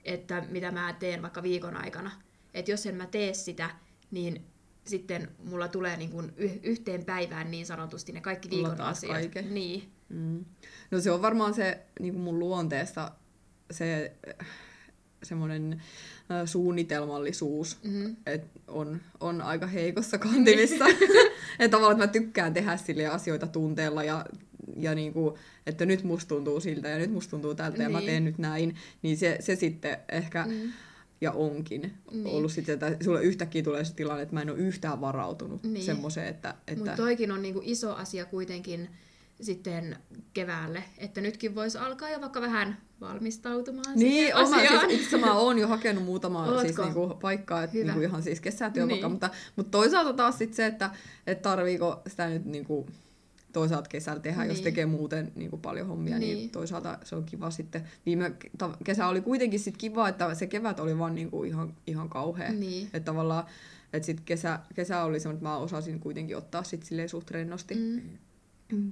että 0.04 0.44
mitä 0.50 0.72
mä 0.72 0.94
teen 0.94 1.22
vaikka 1.22 1.44
viikon 1.44 1.78
aikana. 1.78 2.12
Että 2.54 2.72
jos 2.72 2.86
en 2.86 2.96
mä 2.96 3.06
tee 3.06 3.34
sitä, 3.34 3.70
niin 4.12 4.46
sitten 4.86 5.32
mulla 5.44 5.68
tulee 5.68 5.98
niin 5.98 6.12
kuin 6.12 6.34
yhteen 6.64 7.06
päivään 7.06 7.52
niin 7.52 7.66
sanotusti 7.66 8.12
ne 8.12 8.22
kaikki 8.22 8.50
viikon 8.50 8.82
asiat. 8.82 9.12
Kaiken. 9.12 9.54
Niin. 9.54 9.92
Mm. 10.10 10.46
No 10.92 11.00
se 11.00 11.12
on 11.12 11.22
varmaan 11.22 11.54
se 11.54 11.86
niin 12.00 12.14
kuin 12.14 12.24
mun 12.24 12.40
luonteessa 12.40 13.12
se 13.72 14.12
semmoinen 15.24 15.82
suunnitelmallisuus 16.46 17.78
mm-hmm. 17.84 18.16
et 18.26 18.44
on, 18.68 19.02
on 19.20 19.42
aika 19.42 19.68
heikossa 19.68 20.18
kantimissa. 20.18 20.86
että 21.60 21.78
tavallaan 21.78 22.02
että 22.02 22.20
mä 22.20 22.26
tykkään 22.26 22.54
tehdä 22.54 22.78
sille 22.78 23.08
asioita 23.08 23.48
tunteella 23.48 24.04
ja, 24.04 24.26
ja 24.78 24.96
niinku, 24.96 25.38
että 25.66 25.86
nyt 25.86 26.04
musta 26.04 26.30
tuntuu 26.30 26.60
siltä 26.60 26.90
ja 26.90 26.98
nyt 26.98 27.12
musta 27.12 27.32
tuntuu 27.32 27.56
tältä 27.56 27.78
niin. 27.78 27.84
ja 27.84 27.90
mä 27.90 28.00
niin. 28.00 28.10
teen 28.10 28.26
nyt 28.26 28.38
näin. 28.38 28.76
Niin 29.02 29.18
se, 29.18 29.38
se 29.40 29.56
sitten 29.56 29.98
ehkä 30.10 30.46
mm. 30.48 30.72
ja 31.22 31.32
onkin 31.32 31.82
Niin. 31.82 31.94
niin. 32.12 32.36
ollut 32.36 32.52
sitten, 32.52 32.74
että 32.74 32.98
sulle 33.04 33.24
yhtäkkiä 33.24 33.64
tulee 33.64 33.86
se 33.86 33.96
tilanne, 33.96 34.24
että 34.24 34.34
mä 34.34 34.42
en 34.42 34.50
ole 34.50 34.60
yhtään 34.60 35.02
varautunut 35.02 35.64
Niin. 35.64 35.74
niin. 35.74 35.86
semmoiseen, 35.86 36.28
että... 36.28 36.56
että 36.68 36.76
Mutta 36.76 36.96
toikin 36.96 37.32
on 37.32 37.42
niinku 37.42 37.62
iso 37.64 37.94
asia 37.94 38.26
kuitenkin 38.26 38.90
sitten 39.42 39.96
keväälle, 40.34 40.84
että 40.98 41.22
nytkin 41.22 41.56
voisi 41.56 41.78
alkaa 41.78 42.10
jo 42.10 42.22
vaikka 42.22 42.42
vähän 42.42 42.78
valmistautumaan 43.02 43.96
Niin, 43.96 44.12
siihen 44.12 44.36
oma, 44.36 44.56
asiaan. 44.58 44.90
siis 44.90 45.02
itse 45.02 45.18
mä 45.18 45.34
oon 45.34 45.58
jo 45.60 45.68
hakenut 45.68 46.04
muutamaa 46.04 46.46
Ootko? 46.46 46.62
siis 46.62 46.78
niinku 46.78 47.18
paikkaa, 47.22 47.64
että 47.64 47.78
niinku 47.78 48.02
ihan 48.02 48.24
siis 48.24 48.42
kesätyöpaikkaa, 48.42 49.10
Niin. 49.10 49.12
mutta, 49.12 49.30
mutta 49.56 49.72
toisaalta 49.72 50.14
taas 50.14 50.38
sit 50.38 50.54
se, 50.54 50.66
että, 50.66 50.90
että 51.28 51.50
tarviiko 51.50 52.02
sitä 52.08 52.30
nyt 52.30 52.46
niinku 52.46 52.88
toisaalta 53.54 53.90
kesällä 53.90 54.20
tehdä, 54.20 54.42
niin. 54.42 54.50
jos 54.50 54.62
tekee 54.62 54.86
muuten 54.86 55.32
niinku 55.36 55.58
paljon 55.58 55.88
hommia, 55.88 56.20
niin. 56.20 56.38
Niin. 56.38 56.50
toisaalta 56.50 56.98
se 57.04 57.16
on 57.16 57.24
kiva 57.24 57.52
sitten. 57.52 57.84
Viime 58.06 58.32
kesä 58.84 59.08
oli 59.08 59.22
kuitenkin 59.22 59.60
sit 59.60 59.78
kiva, 59.78 60.10
että 60.10 60.36
se 60.36 60.48
kevät 60.48 60.80
oli 60.80 60.98
vaan 61.00 61.16
niinku 61.16 61.44
ihan, 61.44 61.74
ihan 61.88 62.10
kauhea. 62.10 62.52
Niin. 62.52 62.86
Että 62.86 63.00
tavallaan, 63.00 63.44
että 63.94 64.06
sit 64.06 64.20
kesä, 64.26 64.60
kesä 64.76 65.04
oli 65.04 65.20
semmoinen, 65.20 65.38
että 65.38 65.50
mä 65.50 65.58
osasin 65.58 66.00
kuitenkin 66.00 66.38
ottaa 66.38 66.64
sit 66.64 66.84
silleen 66.84 67.10
suht 67.10 67.32
rennosti. 67.32 67.76
Mm. 67.76 68.02
Mm. 68.72 68.92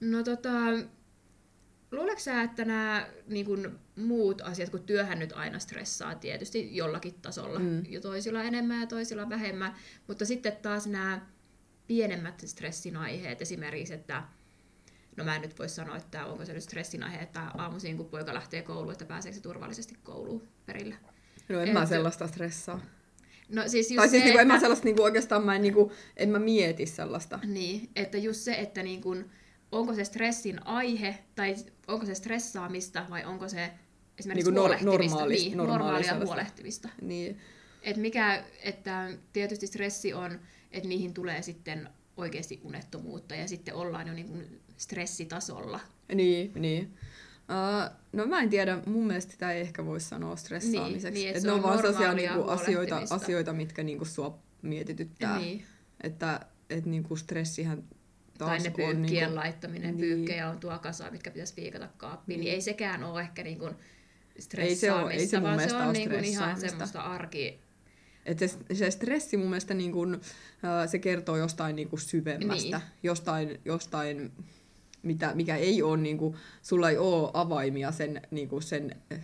No 0.00 0.22
tota, 0.22 0.50
luuletko 1.92 2.20
sä, 2.20 2.42
että 2.42 2.64
nämä 2.64 3.06
niin 3.26 3.46
kun, 3.46 3.78
muut 3.96 4.40
asiat, 4.40 4.70
kun 4.70 4.82
työhän 4.82 5.18
nyt 5.18 5.32
aina 5.32 5.58
stressaa 5.58 6.14
tietysti 6.14 6.76
jollakin 6.76 7.14
tasolla, 7.22 7.58
Mm. 7.58 7.82
jo 7.88 8.00
toisilla 8.00 8.42
enemmän 8.42 8.80
ja 8.80 8.86
toisilla 8.86 9.28
vähemmän, 9.28 9.74
mutta 10.06 10.24
sitten 10.24 10.56
taas 10.56 10.86
nämä 10.86 11.20
pienemmät 11.86 12.42
stressin 12.46 12.96
aiheet, 12.96 13.42
esimerkiksi, 13.42 13.94
että 13.94 14.22
no 15.16 15.24
mä 15.24 15.36
en 15.36 15.42
nyt 15.42 15.58
voi 15.58 15.68
sanoa, 15.68 15.96
että 15.96 16.26
onko 16.26 16.44
se 16.44 16.52
nyt 16.52 16.62
stressin 16.62 17.02
aihe, 17.02 17.18
että 17.18 17.40
aamuisin 17.58 17.96
kun 17.96 18.06
poika 18.06 18.34
lähtee 18.34 18.62
kouluun, 18.62 18.92
että 18.92 19.04
pääseekö 19.04 19.36
se 19.36 19.42
turvallisesti 19.42 19.94
kouluun 20.02 20.48
perille. 20.66 20.94
No 21.48 21.60
en 21.60 21.68
Et- 21.68 21.74
mä 21.74 21.86
sellaista 21.86 22.26
stressaa. 22.26 22.80
No 23.48 23.62
siis 23.68 23.90
just 23.90 23.96
Tai 23.96 24.08
siis 24.08 24.20
se, 24.22 24.24
niinku, 24.24 24.38
en 24.40 24.46
mä 24.46 24.54
että- 24.54 24.60
sellaista 24.60 24.84
niinku, 24.84 25.02
oikeastaan 25.02 25.44
mä 25.44 25.56
en, 25.56 25.62
niinku, 25.62 25.92
en 26.16 26.28
mä 26.30 26.38
mieti 26.38 26.86
sellaista. 26.86 27.38
Niin, 27.46 27.90
että 27.96 28.18
just 28.18 28.40
se, 28.40 28.54
että 28.54 28.82
niin 28.82 29.00
kun, 29.00 29.30
onko 29.72 29.94
se 29.94 30.04
stressin 30.04 30.66
aihe, 30.66 31.18
tai 31.34 31.56
onko 31.88 32.06
se 32.06 32.14
stressaamista, 32.14 33.06
vai 33.10 33.24
onko 33.24 33.48
se 33.48 33.70
esimerkiksi 34.18 34.50
nor- 34.50 34.58
huolehtimista, 34.58 35.18
normaalis- 35.18 35.28
niin, 35.28 35.56
normaalia 35.56 35.88
normaalia 35.88 36.26
huolehtimista. 36.26 36.88
Niin. 37.02 37.38
Et 37.82 37.96
mikä, 37.96 38.44
että 38.62 39.10
tietysti 39.32 39.66
stressi 39.66 40.14
on, 40.14 40.40
että 40.72 40.88
niihin 40.88 41.14
tulee 41.14 41.42
sitten 41.42 41.88
oikeasti 42.16 42.60
unettomuutta, 42.64 43.34
ja 43.34 43.48
sitten 43.48 43.74
ollaan 43.74 44.06
jo 44.08 44.14
niin 44.14 44.28
kun 44.28 44.44
stressitasolla. 44.76 45.80
Niin, 46.14 46.52
niin. 46.54 46.94
Uh, 47.48 47.96
no 48.12 48.26
mä 48.26 48.40
en 48.40 48.50
tiedä, 48.50 48.78
mun 48.86 49.06
mielestä 49.06 49.32
sitä 49.32 49.52
ei 49.52 49.60
ehkä 49.60 49.86
voi 49.86 50.00
sanoa 50.00 50.36
stressaamiseksi. 50.36 51.10
Niin, 51.10 51.14
niin, 51.14 51.30
et 51.30 51.36
et 51.36 51.42
se 51.42 51.48
ne 51.48 51.52
on 51.52 51.62
vaan 51.62 51.78
sellaisia 51.78 52.14
niinku, 52.14 52.42
asioita, 52.42 53.02
asioita, 53.10 53.52
mitkä 53.52 53.82
niinku, 53.82 54.04
sua 54.04 54.38
mietityttää. 54.62 55.38
Niin. 55.38 55.64
Että 56.02 56.40
et, 56.70 56.86
niinku, 56.86 57.16
stressihän 57.16 57.84
Tai 58.38 58.58
ne 58.58 58.68
on... 58.68 58.74
pyykkien 58.74 59.22
Niinku, 59.22 59.36
laittaminen, 59.36 59.96
niin. 59.96 60.08
pyykkejä 60.08 60.48
on 60.48 60.60
tuo 60.60 60.78
kasa, 60.78 61.10
mitkä 61.10 61.30
pitäisi 61.30 61.54
viikata 61.56 61.88
kaappiin, 61.96 62.40
niin. 62.40 62.44
Niin. 62.44 62.54
ei 62.54 62.60
sekään 62.60 63.04
ole 63.04 63.20
ehkä 63.20 63.42
niin 63.42 63.58
kuin 63.58 63.74
Ei 64.58 64.76
se 64.76 64.92
oo- 64.92 65.08
ei 65.08 65.26
se 65.26 65.42
vaan 65.42 65.70
se 65.70 65.76
on 65.76 65.92
niin 65.92 66.10
kuin 66.10 66.24
ihan 66.24 66.56
stressaamista. 66.56 66.68
semmoista 66.70 67.00
arki... 67.00 67.60
et 68.26 68.38
se, 68.38 68.50
se 68.72 68.90
stressi 68.90 69.36
mun 69.36 69.48
mielestä 69.48 69.74
niin 69.74 69.92
kun, 69.92 70.20
se 70.86 70.98
kertoo 70.98 71.36
jostain 71.36 71.76
niinku, 71.76 71.96
syvemmästä. 71.96 72.78
Niin. 72.78 72.88
Jostain, 73.02 73.60
jostain 73.64 74.32
mitä, 75.02 75.34
mikä 75.34 75.56
ei 75.56 75.82
ole, 75.82 75.96
niinku, 75.96 76.36
sulla 76.62 76.90
ei 76.90 76.96
ole 76.98 77.30
avaimia 77.34 77.92
sen, 77.92 78.22
niinku, 78.30 78.60
sen 78.60 78.96
eh, 79.10 79.20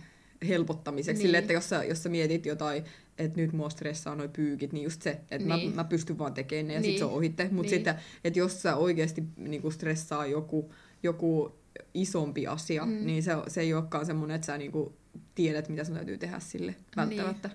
helpottamiseksi. 0.47 1.11
Niin. 1.11 1.17
Niin. 1.17 1.27
Sille, 1.27 1.37
että 1.37 1.53
jos 1.53 1.69
sä, 1.69 1.83
jos 1.83 2.03
sä 2.03 2.09
mietit 2.09 2.45
jotain, 2.45 2.83
että 3.17 3.41
nyt 3.41 3.53
mua 3.53 3.69
stressaa 3.69 4.15
noi 4.15 4.27
pyykit, 4.29 4.73
niin 4.73 4.83
just 4.83 5.01
se, 5.01 5.09
että 5.09 5.37
Niin. 5.37 5.47
niin. 5.49 5.69
mä, 5.69 5.75
mä 5.75 5.83
pystyn 5.83 6.17
vaan 6.17 6.33
tekemään 6.33 6.67
ne 6.67 6.73
ja 6.73 6.79
Niin. 6.79 6.91
sit 6.91 6.97
se 6.99 7.05
on 7.05 7.11
ohitte. 7.11 7.43
Mutta 7.43 7.53
Niin. 7.55 7.61
niin. 7.61 7.69
sitten, 7.69 7.95
että 8.23 8.39
jos 8.39 8.61
sä 8.61 8.75
oikeasti 8.75 9.23
niinku, 9.37 9.71
stressaa 9.71 10.25
joku, 10.25 10.73
joku 11.03 11.55
isompi 11.93 12.47
asia, 12.47 12.85
Mm. 12.85 13.05
niin 13.05 13.23
se, 13.23 13.31
se 13.47 13.61
ei 13.61 13.73
olekaan 13.73 14.05
semmoinen, 14.05 14.35
että 14.35 14.45
sä 14.45 14.57
niinku, 14.57 14.97
tiedät, 15.35 15.69
mitä 15.69 15.83
sun 15.83 15.95
täytyy 15.95 16.17
tehdä 16.17 16.39
sille 16.39 16.75
välttämättä. 16.97 17.49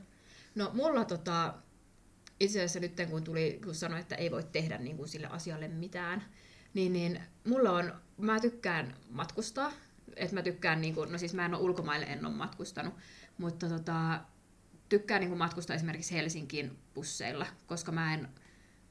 No 0.55 0.71
mulla 0.75 1.05
tota, 1.05 1.55
itse 2.41 2.59
asiassa 2.59 2.81
nyt 2.81 2.93
kun 3.11 3.25
tuli, 3.25 3.61
kun 3.65 3.75
sanoi, 3.75 4.01
että 4.01 4.15
ei 4.15 4.31
voi 4.31 4.45
tehdä 4.53 4.79
niin 4.79 4.97
kuin 4.97 5.09
sille 5.09 5.27
asialle 5.27 5.69
mitään, 5.69 6.23
niin, 6.75 6.93
niin 6.93 7.21
mulla 7.49 7.71
on, 7.73 7.93
mä 8.19 8.41
tykkään 8.41 8.95
matkustaa, 9.11 9.73
että 10.17 10.35
mä 10.35 10.43
tykkään, 10.43 10.81
niin 10.81 10.95
kuin, 10.95 11.13
no 11.13 11.19
siis 11.19 11.35
mä 11.35 11.45
en 11.45 11.55
ole 11.55 11.63
ulkomaille, 11.63 12.07
en 12.07 12.27
ole 12.27 12.35
matkustanut, 12.35 12.95
mutta 13.39 13.69
tota, 13.69 14.21
tykkään 14.91 15.21
niin 15.21 15.39
matkustaa 15.39 15.77
esimerkiksi 15.77 16.15
Helsinkiin 16.15 16.79
busseilla, 16.95 17.47
koska 17.67 17.93
mä 17.93 18.15
en 18.15 18.29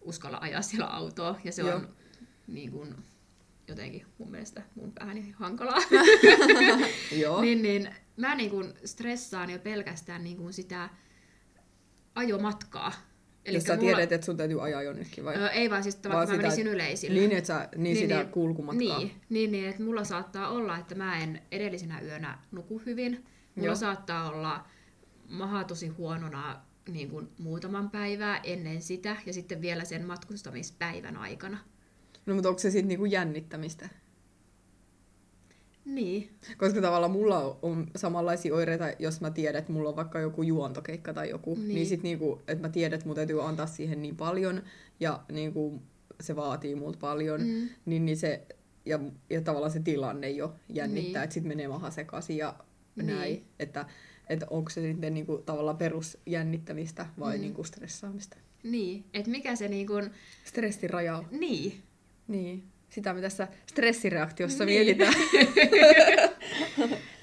uskalla 0.02 0.38
ajaa 0.42 0.62
siellä 0.62 0.88
autoa, 0.88 1.40
ja 1.44 1.52
se 1.52 1.62
Joo. 1.62 1.76
on 1.76 1.90
niin 2.48 2.72
kuin, 2.72 2.96
jotenkin 3.68 4.06
mun 4.18 4.32
mielestä 4.32 4.62
mun 4.76 4.92
pääni 4.92 5.32
hankalaa. 5.32 5.80
Joo. 7.22 7.42
niin, 7.42 7.62
niin 7.62 7.96
mä 8.18 8.36
niin 8.36 8.50
kuin 8.50 8.74
stressaan 8.86 9.50
jo 9.50 9.60
pelkästään 9.60 10.24
niin 10.24 10.38
kuin 10.38 10.54
sitä 10.54 10.90
ajomatkaa. 12.16 12.92
Jos 13.46 13.64
sä 13.64 13.78
tiedät, 13.78 14.12
että 14.12 14.26
sun 14.26 14.38
täytyy 14.38 14.64
ajaa 14.64 14.84
jonnekin 14.84 15.26
vai? 15.26 15.36
Ö, 15.36 15.48
ei 15.48 15.70
vaan 15.70 15.84
siis, 15.84 16.00
vaikka 16.04 16.36
mä 16.36 16.42
menisin 16.42 16.68
yleisille. 16.68 17.20
Niin, 17.20 17.32
että 17.32 17.48
sä, 17.48 17.70
niin, 17.76 17.84
niin 17.84 17.98
sitä 17.98 18.26
kulkumatkaa. 18.26 19.00
Niin, 19.00 19.12
niin, 19.30 19.52
niin, 19.52 19.70
että 19.70 19.84
mulla 19.84 20.04
saattaa 20.04 20.50
olla, 20.50 20.78
että 20.78 20.96
mä 20.96 21.18
en 21.18 21.42
edellisenä 21.52 22.02
yönä 22.02 22.38
nuku 22.52 22.82
hyvin. 22.86 23.26
Mulla 23.56 23.68
Joo. 23.68 23.76
saattaa 23.76 24.30
olla 24.30 24.66
maha 25.30 25.64
tosi 25.64 25.88
huonona 25.88 26.62
niin 26.92 27.10
kuin 27.10 27.30
muutaman 27.38 27.90
päivää 27.90 28.40
ennen 28.44 28.82
sitä 28.82 29.16
ja 29.26 29.34
sitten 29.34 29.62
vielä 29.62 29.86
sen 29.86 30.06
matkustamispäivän 30.06 31.18
aikana. 31.18 31.58
No 32.26 32.34
mutta 32.34 32.50
onko 32.50 32.60
se 32.60 32.72
sitten 32.72 32.88
niinku 32.88 33.06
jännittämistä? 33.06 33.90
Niin, 35.86 36.30
Koska 36.58 36.82
tavallaan 36.82 37.12
mulla 37.12 37.58
on 37.62 37.88
samanlaisia 37.96 38.56
oireita, 38.56 38.86
jos 39.00 39.22
mä 39.22 39.32
tiedän, 39.32 39.60
että 39.60 39.72
mulla 39.72 39.90
on 39.90 39.96
vaikka 39.96 40.20
joku 40.20 40.44
juontokeikka 40.44 41.14
tai 41.14 41.30
joku. 41.30 41.56
Niin. 41.56 41.68
Niin, 41.68 41.76
niin 41.76 41.88
sit 41.88 42.04
niinku, 42.04 42.42
että 42.48 42.62
mä 42.68 42.70
tiedän, 42.70 42.96
että 42.96 43.08
mun 43.08 43.16
täytyy 43.16 43.46
antaa 43.48 43.66
siihen 43.68 44.02
niin 44.02 44.16
paljon 44.18 44.64
ja 45.00 45.24
niinku, 45.32 45.82
se 46.22 46.36
vaatii 46.36 46.76
multa 46.76 47.00
paljon. 47.00 47.42
Mm. 47.42 47.70
Niin, 47.86 48.06
niin 48.06 48.18
se, 48.18 48.46
ja, 48.86 49.00
ja 49.30 49.42
tavallaan 49.42 49.72
se 49.72 49.80
tilanne 49.80 50.30
jo 50.30 50.56
jännittää, 50.70 50.86
Niin. 51.04 51.14
niin. 51.14 51.24
että 51.24 51.34
sit 51.34 51.44
menee 51.44 51.68
maha 51.68 51.92
sekaisin 51.92 52.38
ja 52.38 52.56
Niin. 52.96 53.08
näin. 53.08 53.46
Että, 53.60 53.86
että 54.30 54.46
onko 54.50 54.70
se 54.70 54.82
sitten 54.82 55.14
niinku, 55.14 55.38
tavallaan 55.38 55.78
perusjännittämistä 55.78 57.06
vai 57.20 57.36
Mm. 57.38 57.42
niinku 57.42 57.64
stressaamista. 57.64 58.38
niin. 58.64 59.06
että 59.14 59.32
mikä 59.32 59.56
se 59.56 59.68
niin 59.68 59.88
kuin, 59.88 60.12
Stressiraja 60.46 61.18
on. 61.18 61.28
niin, 61.32 61.84
Niin. 62.28 62.64
Sitä 62.90 63.14
me 63.14 63.22
tässä 63.22 63.48
stressireaktiossa 63.66 64.66
Niin. 64.66 64.86
mietitään. 64.86 65.14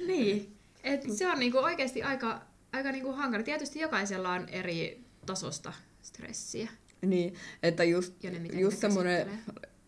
niin. 0.06 0.52
Et 0.84 1.02
se 1.16 1.28
on 1.28 1.38
niinku 1.38 1.58
oikeasti 1.58 2.02
aika, 2.02 2.42
aika 2.72 2.92
niinku 2.92 3.12
hankala. 3.12 3.42
Tietysti 3.42 3.78
jokaisella 3.78 4.32
on 4.32 4.48
eri 4.48 5.04
tasosta 5.26 5.72
stressiä. 6.02 6.68
niin, 7.02 7.34
että 7.62 7.84
just, 7.84 8.25
Ja 8.25 8.30
ne, 8.30 8.60
just 8.60 8.78
semmoinen, 8.78 9.28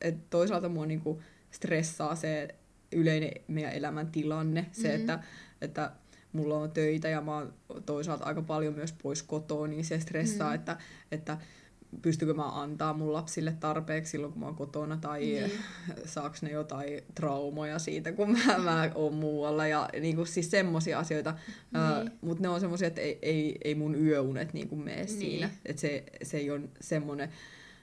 että 0.01 0.21
toisaalta 0.31 0.69
mua 0.69 0.87
niinku 0.87 1.23
stressaa 1.51 2.17
se 2.17 2.49
yleinen 2.93 3.31
meidän 3.49 3.73
elämän 3.73 4.07
tilanne, 4.13 4.67
se, 4.73 4.89
Mhm. 4.89 5.01
että, 5.01 5.19
että 5.61 5.93
mulla 6.33 6.57
on 6.59 6.71
töitä 6.71 7.09
ja 7.09 7.21
mä 7.21 7.35
oon 7.35 7.55
toisaalta 7.87 8.25
aika 8.25 8.43
paljon 8.43 8.75
myös 8.75 8.93
pois 9.03 9.23
kotoa, 9.23 9.67
niin 9.67 9.85
se 9.85 10.01
stressaa, 10.01 10.49
Mhm. 10.49 10.55
että, 10.55 10.77
että 11.13 11.39
pystykö 12.03 12.35
mä 12.35 12.61
antaa 12.63 12.93
mun 12.95 13.13
lapsille 13.13 13.53
tarpeeksi 13.61 14.11
silloin, 14.11 14.33
kun 14.33 14.41
mä 14.41 14.47
oon 14.47 14.55
kotona, 14.57 14.97
tai 14.97 15.21
Niin. 15.21 15.51
saaks 16.05 16.43
ne 16.43 16.51
jotain 16.51 17.01
traumoja 17.15 17.79
siitä, 17.79 18.13
kun 18.13 18.31
mä, 18.33 18.59
mä 18.59 18.91
oon 18.95 19.15
muualla, 19.15 19.67
ja 19.67 19.89
niinku, 20.01 20.25
siis 20.25 20.51
semmosia 20.51 20.99
asioita, 20.99 21.35
Niin. 21.73 22.13
mutta 22.21 22.43
ne 22.43 22.49
on 22.49 22.61
semmosia, 22.61 22.89
että 22.89 23.01
ei, 23.01 23.19
ei, 23.23 23.59
ei 23.65 23.75
mun 23.75 23.95
yöunet 23.95 24.53
niinku 24.53 24.77
mene 24.77 24.97
Niin. 24.97 25.09
siinä, 25.09 25.51
että 25.67 25.81
se, 25.81 26.05
se 26.23 26.37
ei 26.37 26.51
ole 26.51 26.61
semmonen, 26.81 27.29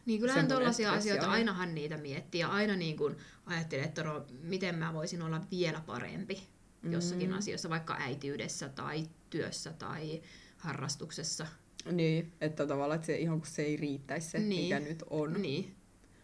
Niin 0.06 0.20
kyllähän 0.20 0.48
tuollaisia 0.48 0.90
stressi 0.90 1.10
asioita, 1.12 1.32
ainahan 1.32 1.75
niitä 1.75 1.98
miettii 1.98 2.42
ja 2.42 2.48
aina 2.48 2.75
niin 2.75 2.98
kuin 2.98 3.16
ajattelee, 3.46 3.86
että 3.86 4.04
no, 4.04 4.25
miten 4.42 4.75
mä 4.75 4.94
voisin 4.94 5.22
olla 5.22 5.42
vielä 5.52 5.82
parempi 5.86 6.44
jossakin 6.92 7.30
Mm. 7.30 7.38
asiassa, 7.38 7.70
vaikka 7.70 7.96
äitiydessä 8.00 8.70
tai 8.70 9.04
työssä 9.30 9.74
tai 9.74 10.22
harrastuksessa. 10.58 11.48
Niin, 11.92 12.32
että 12.42 12.68
tavallaan 12.68 12.96
että 12.96 13.06
se 13.06 13.18
ihan 13.18 13.39
kun 13.39 13.48
se 13.48 13.62
ei 13.62 13.77
riittäisi 13.77 14.30
se, 14.30 14.38
Niin. 14.39 14.50
niin. 14.50 14.63
mikä 14.63 14.80
nyt 14.80 15.04
on. 15.10 15.34
Niin. 15.42 15.75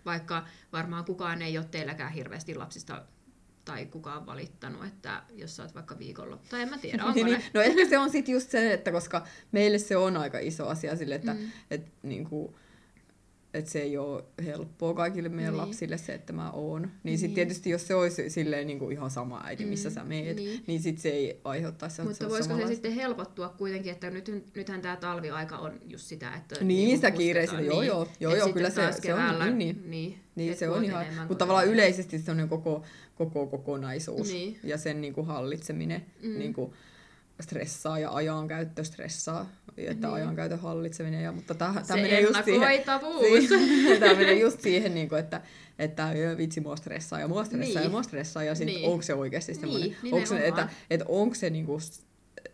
Vaikka 0.06 0.46
varmaan 0.74 1.06
kukaan 1.06 1.42
ei 1.42 1.58
ole 1.58 1.66
teilläkään 1.72 2.12
hirveästi 2.14 2.56
lapsista 2.56 3.06
tai 3.66 3.86
kukaan 3.86 4.26
valittanut, 4.26 4.86
että 4.86 5.24
jos 5.36 5.56
sä 5.56 5.64
oot 5.64 5.76
vaikka 5.76 6.00
viikolla, 6.00 6.40
tai 6.50 6.62
en 6.62 6.70
mä 6.70 6.78
tiedä, 6.78 7.04
onko 7.06 7.16
Niin, 7.24 7.26
niin. 7.26 7.44
No 7.54 7.62
ehkä 7.62 7.90
se 7.90 7.98
on 7.98 8.10
sitten 8.10 8.34
just 8.34 8.50
se, 8.52 8.74
että 8.74 8.92
koska 8.92 9.28
meille 9.52 9.78
se 9.80 9.98
on 9.98 10.18
aika 10.18 10.40
iso 10.40 10.68
asia 10.68 10.96
sille, 10.96 11.16
että 11.16 11.34
Mm. 11.34 11.52
et, 11.72 11.86
niinku, 12.04 12.56
että 13.54 13.72
se 13.72 13.80
ei 13.82 13.98
ole 13.98 14.24
helppoa 14.46 14.94
kaikille 14.94 15.30
meidän 15.30 15.54
Niin. 15.54 15.62
lapsille 15.62 15.98
se, 15.98 16.14
että 16.14 16.34
mä 16.34 16.52
oon. 16.52 16.82
Niin, 16.82 16.92
Niin. 17.04 17.18
sitten 17.20 17.36
tietysti 17.36 17.70
jos 17.70 17.88
se 17.88 17.96
olisi 17.96 18.30
silleen 18.30 18.68
niin 18.68 18.80
kuin 18.80 18.92
ihan 18.92 19.10
sama 19.12 19.42
äiti, 19.46 19.66
missä 19.66 19.90
Mm, 19.90 19.94
sä 19.96 20.04
meet, 20.04 20.36
niin. 20.36 20.36
niin, 20.36 20.64
niin 20.68 20.82
sitten 20.82 21.02
se 21.02 21.10
ei 21.10 21.42
aiheuttaisi 21.44 21.96
sellaista 21.96 22.24
Mutta 22.24 22.34
voisiko 22.36 22.54
se 22.54 22.60
samanlaista- 22.62 22.74
sitten 22.76 22.94
helpottua 22.94 23.50
kuitenkin, 23.50 23.92
että 23.92 24.10
nyt, 24.10 24.32
nythän 24.56 24.82
tämä 24.82 24.96
talviaika 24.96 25.58
on 25.58 25.80
just 25.88 26.04
sitä, 26.06 26.34
että... 26.36 26.56
Niin, 26.56 26.68
niinku 26.68 26.96
sitä 26.96 27.12
kiireisyyttä, 27.12 27.66
joo, 27.66 27.84
joo, 27.84 28.08
joo, 28.20 28.36
joo, 28.36 28.50
kyllä 28.54 28.70
se- 28.70 28.92
se 29.02 29.14
on, 29.14 29.40
niin, 29.40 29.58
niin. 29.58 29.84
niin, 29.90 30.20
Niin 30.36 30.58
se 30.58 30.70
on 30.70 30.84
ihan, 30.84 31.06
mutta 31.20 31.36
tavallaan 31.36 31.68
yleisesti 31.68 32.20
se 32.20 32.32
on 32.32 32.50
koko, 32.50 32.84
koko 33.16 33.48
kokonaisuus 33.48 34.32
Niin. 34.32 34.60
ja 34.64 34.78
sen 34.78 35.02
niin 35.02 35.14
kuin 35.14 35.28
hallitseminen 35.28 36.06
Mm. 36.24 36.30
mm. 36.30 36.40
niin 36.40 36.54
kuin 36.54 36.72
stressaa 37.42 38.00
ja 38.00 38.12
ajankäyttö 38.12 38.84
stressaa, 38.84 39.50
että 39.68 39.82
Niin. 39.92 40.02
niin. 40.02 40.06
ajankäytön 40.14 40.60
hallitseminen. 40.60 41.24
Ja, 41.24 41.32
mutta 41.32 41.54
tämä 41.56 41.84
Se 41.84 41.94
menee 41.96 42.22
just 42.22 42.46
siihen, 42.46 42.80
tämä 44.00 44.14
menee 44.14 44.40
just 44.40 44.62
siihen, 44.62 44.94
niin 44.94 45.10
kuin, 45.10 45.20
että, 45.20 45.42
että 45.80 46.14
"Joo, 46.14 46.38
vitsi 46.38 46.62
mua 46.62 46.76
stressaa 46.76 47.20
ja 47.20 47.28
mua 47.28 47.44
stressaa 47.46 47.76
Niin. 47.76 47.84
ja 47.84 47.90
mua 47.90 48.04
stressaa 48.04 48.44
ja 48.44 48.56
sitten 48.56 48.76
Niin. 48.76 48.90
onko 48.90 49.02
se 49.02 49.14
oikeasti 49.14 49.54
semmoinen, 49.54 49.96
Niin, 50.04 50.14
onko 50.14 50.26
se, 50.26 50.48
että, 50.48 50.70
että 50.90 51.06
onko 51.10 51.36
se 51.36 51.50
niin 51.50 51.66
kuin, 51.66 51.82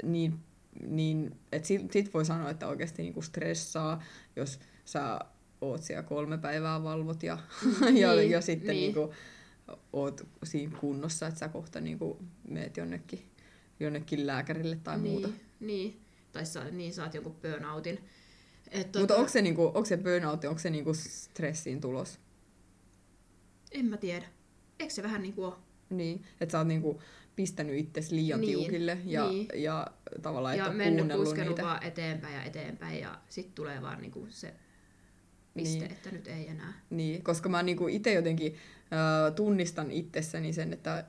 niin, 0.04 0.40
niin 0.88 1.36
että 1.52 1.68
sit, 1.68 1.92
sit 1.92 2.14
voi 2.14 2.26
sanoa, 2.26 2.50
että 2.50 2.68
oikeasti 2.68 3.02
niin 3.02 3.14
kuin 3.14 3.24
stressaa, 3.24 4.04
jos 4.36 4.60
sä 4.86 5.20
oot 5.62 5.84
siellä 5.84 6.04
kolme 6.04 6.38
päivää 6.38 6.84
valvot 6.84 7.24
ja, 7.24 7.38
ja, 7.94 8.16
Niin, 8.16 8.32
ja 8.32 8.42
sitten 8.42 8.68
niin. 8.70 8.94
niin. 8.94 8.96
Niin 8.96 9.08
kuin, 9.08 9.18
oot 9.94 10.28
siinä 10.44 10.78
kunnossa, 10.80 11.28
että 11.28 11.40
sä 11.40 11.50
kohta 11.50 11.82
niin 11.82 12.00
kuin 12.00 12.18
meet 12.50 12.78
jonnekin, 12.78 13.20
jonnekin 13.80 14.28
lääkärille 14.28 14.76
tai 14.84 14.98
niin, 15.00 15.12
muuta. 15.12 15.30
Niin, 15.60 16.02
tai 16.32 16.46
sa, 16.46 16.64
niin 16.64 16.94
saat 16.94 17.14
jonkun 17.14 17.36
burnoutin. 17.36 18.00
Et, 18.72 18.96
Mutta 19.00 19.16
onko 19.16 19.30
se, 19.30 19.42
niinku, 19.42 19.66
onko 19.66 19.86
se 19.86 19.98
burnout, 19.98 20.44
onko 20.46 20.60
se 20.60 20.70
niinku 20.70 20.94
stressiin 20.94 21.82
tulos? 21.82 22.20
En 23.72 23.86
mä 23.86 23.98
tiedä. 23.98 24.26
Eikö 24.80 24.94
se 24.94 25.04
vähän 25.04 25.22
niin 25.22 25.34
kuin 25.34 25.46
ole? 25.48 25.56
Niin, 25.90 26.26
että 26.42 26.52
sä 26.52 26.58
oot 26.58 26.68
niinku 26.68 27.02
pistänyt 27.36 27.76
itsesi 27.76 28.16
liian 28.16 28.42
Niin, 28.42 28.60
tiukille 28.60 28.98
ja, 29.06 29.28
niin. 29.30 29.48
ja 29.56 29.88
tavallaan 30.22 30.56
et 30.56 30.60
Ja 30.66 30.72
mennyt 30.72 31.08
puskenut 31.18 31.50
niitä. 31.50 31.62
vaan 31.64 31.84
eteenpäin 31.84 32.34
ja 32.36 32.44
eteenpäin 32.44 33.00
ja 33.02 33.20
sitten 33.30 33.54
tulee 33.54 33.82
vaan 33.82 34.02
niin 34.02 34.12
kuin 34.12 34.32
se 34.32 34.54
piste, 35.54 35.80
Niin. 35.80 35.92
että 35.92 36.12
nyt 36.12 36.28
ei 36.28 36.48
enää. 36.48 36.74
Niin, 36.90 37.24
koska 37.24 37.50
mä 37.50 37.64
niinku 37.64 37.88
itse 37.88 38.14
jotenkin 38.14 38.56
äh, 38.94 39.34
tunnistan 39.36 39.92
itsessäni 39.92 40.54
sen, 40.54 40.74
että, 40.74 41.06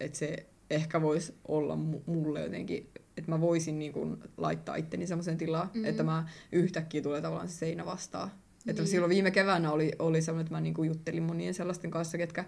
että 0.00 0.18
se 0.18 0.46
ehkä 0.70 1.02
voisi 1.02 1.34
olla 1.48 1.74
mu- 1.74 2.02
mulle 2.06 2.40
jotenkin, 2.42 2.90
että 3.16 3.30
mä 3.30 3.40
voisin 3.40 3.78
niinku 3.78 4.18
laittaa 4.36 4.76
itteni 4.76 5.06
semmoiseen 5.06 5.38
tilaan, 5.38 5.66
Mhm. 5.68 5.78
mm. 5.78 5.84
että 5.84 6.02
mä 6.02 6.28
yhtäkkiä 6.52 7.02
tulee 7.02 7.20
tavallaan 7.20 7.48
se 7.48 7.56
seinä 7.56 7.86
vastaan. 7.86 8.30
Että 8.66 8.82
Niin. 8.82 8.90
silloin 8.90 9.10
viime 9.10 9.30
keväänä 9.30 9.72
oli, 9.72 9.92
oli 9.98 10.22
semmoinen, 10.22 10.44
että 10.46 10.54
mä 10.54 10.60
niinku 10.60 10.82
juttelin 10.82 11.22
monien 11.22 11.54
sellaisten 11.54 11.90
kanssa, 11.90 12.18
ketkä 12.18 12.44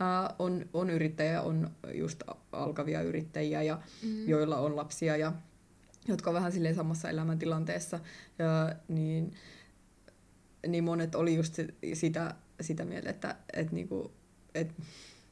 ää, 0.00 0.34
on, 0.38 0.64
on 0.74 0.90
yrittäjä, 0.90 1.42
on 1.42 1.70
just 1.94 2.22
alkavia 2.52 3.02
yrittäjiä 3.02 3.62
ja 3.62 3.80
Mm. 4.02 4.28
joilla 4.28 4.58
on 4.58 4.76
lapsia 4.76 5.16
ja 5.16 5.32
jotka 6.08 6.30
on 6.30 6.34
vähän 6.34 6.52
silleen 6.52 6.74
samassa 6.74 7.10
elämäntilanteessa, 7.10 8.00
ja, 8.38 8.74
niin, 8.88 9.32
niin 10.68 10.84
monet 10.84 11.14
oli 11.14 11.36
just 11.36 11.54
se- 11.54 11.74
sitä, 11.94 12.34
sitä 12.60 12.84
mieltä, 12.84 13.10
että, 13.10 13.36
että, 13.52 13.74
niinku, 13.74 14.12
että 14.54 14.74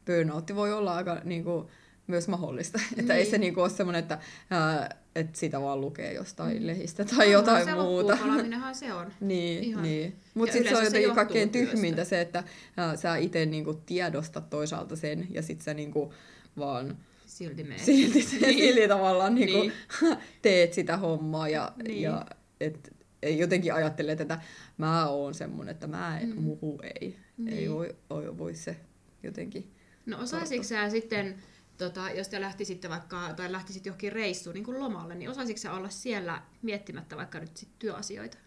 burnoutti 0.06 0.54
voi 0.54 0.72
olla 0.72 0.94
aika 0.94 1.20
niinku, 1.24 1.70
myös 2.08 2.28
mahdollista. 2.28 2.78
Niin. 2.78 2.98
Että 3.00 3.14
ei 3.14 3.22
Niin. 3.22 3.30
se 3.30 3.38
niinku 3.38 3.60
ole 3.60 3.70
semmoinen, 3.70 3.98
että, 4.02 4.18
ää, 4.50 4.96
että 5.14 5.38
sitä 5.38 5.60
vaan 5.60 5.80
lukee 5.80 6.12
jostain 6.12 6.60
Mm. 6.62 6.66
lehistä 6.66 7.04
tai 7.04 7.32
jotain 7.32 7.64
se 7.64 7.74
muuta. 7.74 8.08
loppuunpalaminenhan 8.12 8.74
se 8.74 8.92
on. 8.92 9.12
Niin, 9.20 9.64
Ihan. 9.64 9.82
niin. 9.82 10.16
Mutta 10.34 10.52
sitten 10.52 10.70
se 10.72 10.76
on 10.76 10.82
se 10.82 10.86
jotenkin 10.86 11.14
kaikkein 11.14 11.50
työstä. 11.50 11.70
tyhmintä 11.72 12.04
se, 12.04 12.20
että 12.20 12.44
ää, 12.76 12.96
sä 12.96 13.16
itse 13.16 13.46
niinku 13.46 13.74
tiedostat 13.74 14.50
toisaalta 14.50 14.96
sen 14.96 15.26
ja 15.30 15.42
sitten 15.42 15.64
sä 15.64 15.74
niinku 15.74 16.14
vaan 16.58 16.96
Silti 17.26 17.64
meet. 17.64 17.80
silti, 17.80 18.18
niin. 18.18 18.58
silti 18.58 18.88
tavallaan 18.88 19.34
niinku 19.34 19.58
Niin. 19.60 19.72
teet 20.42 20.72
sitä 20.72 20.96
hommaa 20.96 21.48
ja, 21.48 21.72
Niin. 21.76 21.84
niin. 21.88 22.02
ja 22.02 22.26
et, 22.60 22.92
ei 23.22 23.38
jotenkin 23.38 23.74
ajattele, 23.74 24.12
että 24.12 24.40
mä 24.78 25.08
oon 25.08 25.34
semmonen, 25.34 25.72
että 25.72 25.86
mä 25.86 26.18
en, 26.20 26.28
Mm. 26.28 26.34
mm. 26.34 26.42
muhu 26.42 26.80
ei. 27.00 27.16
Niin. 27.38 27.58
Ei 27.58 27.70
voi, 27.70 27.96
voi, 28.10 28.38
voi 28.38 28.54
se 28.54 28.76
jotenkin. 29.22 29.70
No 30.06 30.18
osaisitko 30.20 30.64
sä 30.64 30.90
sitten, 30.90 31.34
tota, 31.78 32.10
jos 32.10 32.28
te 32.28 32.40
lähtisitte 32.40 32.88
vaikka, 32.88 33.34
tai 33.36 33.52
lähtisit 33.52 33.86
johonkin 33.86 34.12
reissuun 34.12 34.54
niin 34.54 34.64
kuin 34.64 34.78
lomalle, 34.80 35.14
niin 35.14 35.30
osaisitko 35.30 35.58
sä 35.60 35.72
olla 35.72 35.88
siellä 35.88 36.42
miettimättä 36.62 37.16
vaikka 37.16 37.40
nyt 37.40 37.56
sit 37.56 37.68
työasioita? 37.78 38.38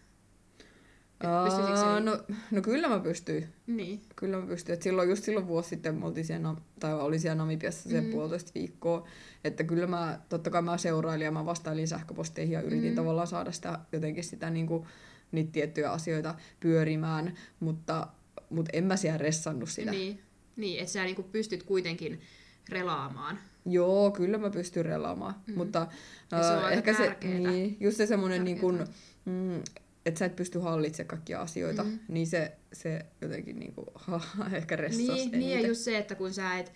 Aa, 1.24 1.48
niin- 1.96 2.04
no, 2.04 2.18
no 2.50 2.62
kyllä 2.62 2.88
mä 2.88 3.00
pystyin. 3.00 3.48
Niin. 3.66 4.00
Kyllä 4.16 4.36
mä 4.40 4.46
pystyin. 4.46 4.74
Et 4.74 4.82
silloin, 4.82 5.08
just 5.08 5.24
silloin 5.24 5.46
vuosi 5.46 5.68
sitten 5.68 5.94
me 5.94 6.06
oltiin 6.06 6.26
siellä, 6.26 6.54
tai 6.80 6.94
oli 6.94 7.18
siellä 7.18 7.34
Namibiassa 7.36 7.88
sen 7.90 8.04
Mm. 8.04 8.10
puolitoista 8.10 8.50
viikkoa. 8.54 9.08
Että 9.44 9.64
kyllä 9.64 9.86
mä, 9.86 10.20
totta 10.28 10.50
kai 10.50 10.62
mä 10.62 10.78
seurailin 10.78 11.24
ja 11.24 11.30
mä 11.30 11.46
vastailin 11.46 11.88
sähköposteihin 11.88 12.52
ja 12.52 12.60
yritin 12.60 12.90
Mm. 12.90 12.96
tavallaan 12.96 13.26
saada 13.26 13.52
sitä, 13.52 13.78
jotenkin 13.92 14.24
sitä 14.24 14.50
niin 14.50 14.66
kuin, 14.66 14.86
niitä 15.32 15.52
tiettyjä 15.52 15.90
asioita 15.90 16.34
pyörimään, 16.60 17.34
mutta, 17.60 18.06
mutta 18.50 18.70
en 18.72 18.84
mä 18.84 18.96
siellä 18.96 19.18
ressannut 19.18 19.68
sitä. 19.68 19.90
Niin, 19.90 20.20
niin 20.56 20.80
että 20.80 20.92
sä 20.92 21.04
niin 21.04 21.16
kuin 21.16 21.28
pystyt 21.32 21.62
kuitenkin 21.62 22.20
relaamaan. 22.68 23.38
Joo, 23.66 24.10
kyllä 24.10 24.38
mä 24.38 24.50
pystyn 24.50 24.84
relaamaan, 24.84 25.34
Mm. 25.46 25.54
mutta 25.54 25.86
Ja 26.30 26.42
se 26.42 26.48
on 26.48 26.58
ää, 26.58 26.64
aika 26.64 26.90
ehkä 26.90 26.94
se, 26.94 27.16
niin, 27.38 27.76
just 27.80 27.96
se 27.96 28.06
semmoinen, 28.06 28.44
niin 28.44 28.58
kun, 28.58 28.86
mm, 29.24 29.62
että 30.06 30.18
sä 30.18 30.24
et 30.24 30.36
pysty 30.36 30.58
hallitsemaan 30.58 31.08
kaikkia 31.08 31.40
asioita, 31.40 31.84
Mm. 31.84 31.98
niin 32.08 32.26
se, 32.26 32.52
se 32.72 33.06
jotenkin 33.20 33.58
niin 33.58 33.74
kuin, 33.74 33.86
ehkä 34.56 34.76
ressasi 34.76 35.12
Niin, 35.12 35.30
niin 35.32 35.60
ja 35.62 35.68
just 35.68 35.80
se, 35.80 35.98
että 35.98 36.14
kun 36.14 36.34
sä 36.34 36.58
et, 36.58 36.72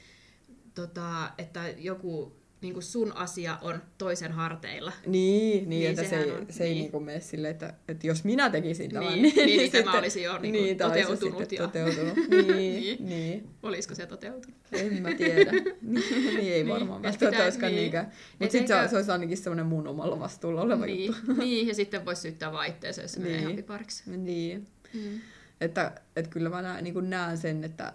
tota, 0.75 1.31
että 1.39 1.69
joku 1.69 2.37
niin 2.61 2.73
kuin 2.75 2.83
sun 2.83 3.13
asia 3.17 3.59
on 3.63 3.83
toisen 3.99 4.33
harteilla. 4.33 4.93
Niin, 5.07 5.57
niin, 5.57 5.69
Niin, 5.69 5.91
että 5.91 6.05
se 6.05 6.17
ei, 6.23 6.31
on, 6.31 6.47
se 6.51 6.65
ei 6.65 6.71
niin. 6.71 6.81
niinku 6.81 7.01
mene 7.01 7.21
silleen, 7.21 7.51
että, 7.53 7.75
että 7.89 8.07
jos 8.07 8.25
minä 8.25 8.51
tekisin 8.51 8.91
tämän, 8.91 9.09
Niin, 9.13 9.23
niin, 9.23 9.35
niin, 9.35 9.47
niin 9.59 9.71
tämä 9.73 9.83
sitten- 9.83 9.99
olisi 10.01 10.23
jo 10.23 10.39
niin, 10.39 10.77
tämä 10.77 10.91
olisi 10.93 11.07
toteutunut 11.09 11.53
ja- 11.53 11.63
toteutunut. 11.63 12.17
Niin, 12.17 12.47
Niin. 12.57 12.57
niin. 12.57 13.07
niin. 13.09 13.49
Olisiko 13.63 13.95
se 13.95 14.07
toteutunut? 14.07 14.59
En 14.73 15.03
mä 15.03 15.15
tiedä. 15.15 15.53
niin, 15.53 15.75
niin 16.37 16.39
ei 16.39 16.65
Niin, 16.65 16.69
varmaan. 16.69 17.03
pitää, 17.03 17.31
pitää- 17.31 17.45
olisikaan 17.45 17.73
niin. 17.73 17.81
niinkään. 17.81 18.13
Mutta 18.39 18.53
sitten 18.53 18.77
eikä- 18.77 18.89
se, 18.91 18.97
olisi 18.97 19.11
ainakin 19.11 19.37
semmoinen 19.37 19.67
mun 19.67 19.87
omalla 19.89 20.19
vastuulla 20.21 20.61
oleva 20.63 20.87
niin, 20.87 21.07
juttu. 21.07 21.33
niin, 21.33 21.67
ja 21.69 21.75
sitten 21.75 22.05
voisi 22.07 22.23
syyttää 22.23 22.65
itteensä, 22.67 23.03
jos 23.03 23.13
se 23.13 23.21
menee 23.21 23.33
Niin. 23.37 23.43
ihan 23.43 23.57
pipariksi. 23.57 24.11
niin. 24.17 24.67
Mm. 24.95 25.21
Että, 25.61 26.01
että 26.17 26.31
kyllä 26.31 26.49
mä 26.51 26.63
näen, 26.63 26.85
niin 26.85 27.11
näen 27.11 27.39
sen, 27.39 27.65
että 27.65 27.93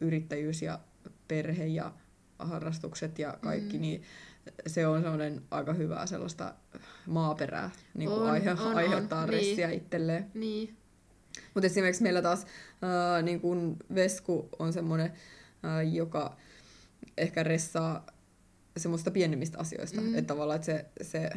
yrittäjyys 0.00 0.62
ja 0.62 0.78
perhe 1.28 1.66
ja 1.66 1.92
harrastukset 2.38 3.18
ja 3.18 3.38
kaikki, 3.40 3.76
Mm. 3.76 3.80
niin 3.80 4.02
se 4.66 4.86
on 4.86 5.02
semmoinen 5.02 5.42
aika 5.50 5.72
hyvää 5.72 6.06
sellaista 6.06 6.54
maaperää, 7.06 7.70
niin 7.94 8.08
kuin 8.10 8.22
On, 8.22 8.30
aihe, 8.30 8.50
on, 8.50 8.58
on, 8.58 8.76
aiheuttaa 8.76 9.26
niin. 9.26 9.32
ressiä 9.32 9.70
itselleen. 9.70 10.30
Niin, 10.34 10.76
Mutta 11.54 11.66
esimerkiksi 11.66 12.02
meillä 12.02 12.22
taas 12.22 12.46
ää, 12.82 13.22
niin 13.22 13.40
kun 13.40 13.76
Vesku 13.94 14.48
on 14.58 14.72
semmoinen, 14.72 15.12
ää, 15.62 15.82
joka 15.82 16.36
ehkä 17.16 17.42
ressaa 17.42 18.06
semmoista 18.76 19.10
pienemmistä 19.10 19.58
asioista. 19.58 20.00
Mm. 20.00 20.14
Että 20.14 20.34
tavallaan, 20.34 20.56
että 20.56 20.66
se, 20.66 20.86
se 21.02 21.30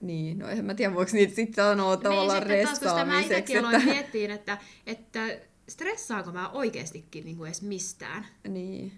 niin, 0.00 0.38
no 0.38 0.48
en 0.48 0.64
mä 0.64 0.74
tiedä, 0.74 0.94
voiko 0.94 1.10
niitä 1.12 1.34
sitten 1.34 1.64
sanoa 1.64 1.96
tavallaan 1.96 2.48
niin, 2.48 2.68
sitten 2.68 2.88
taas, 2.88 2.92
kun 2.92 3.00
sitä 3.00 3.04
mä 3.04 3.20
itsekin 3.20 3.56
Että... 3.56 3.68
aloin 3.68 3.84
miettiä, 3.84 4.34
että, 4.34 4.58
että 4.86 5.38
stressaanko 5.68 6.32
mä 6.32 6.48
oikeastikin 6.48 7.24
niin 7.24 7.36
kuin 7.36 7.46
edes 7.46 7.62
mistään. 7.62 8.26
Niin. 8.48 8.92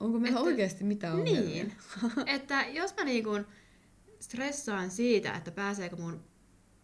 Onko 0.00 0.18
meillä 0.18 0.38
Että- 0.38 0.48
oikeasti 0.50 0.84
mitään 0.84 1.14
ongelmia? 1.14 1.40
Niin. 1.64 1.72
että 2.26 2.64
jos 2.72 2.94
mä 2.96 3.04
niin 3.04 3.24
kuin 3.24 3.46
stressaan 4.20 4.90
siitä, 4.90 5.32
että 5.34 5.50
pääseekö 5.50 5.96
mun 5.96 6.24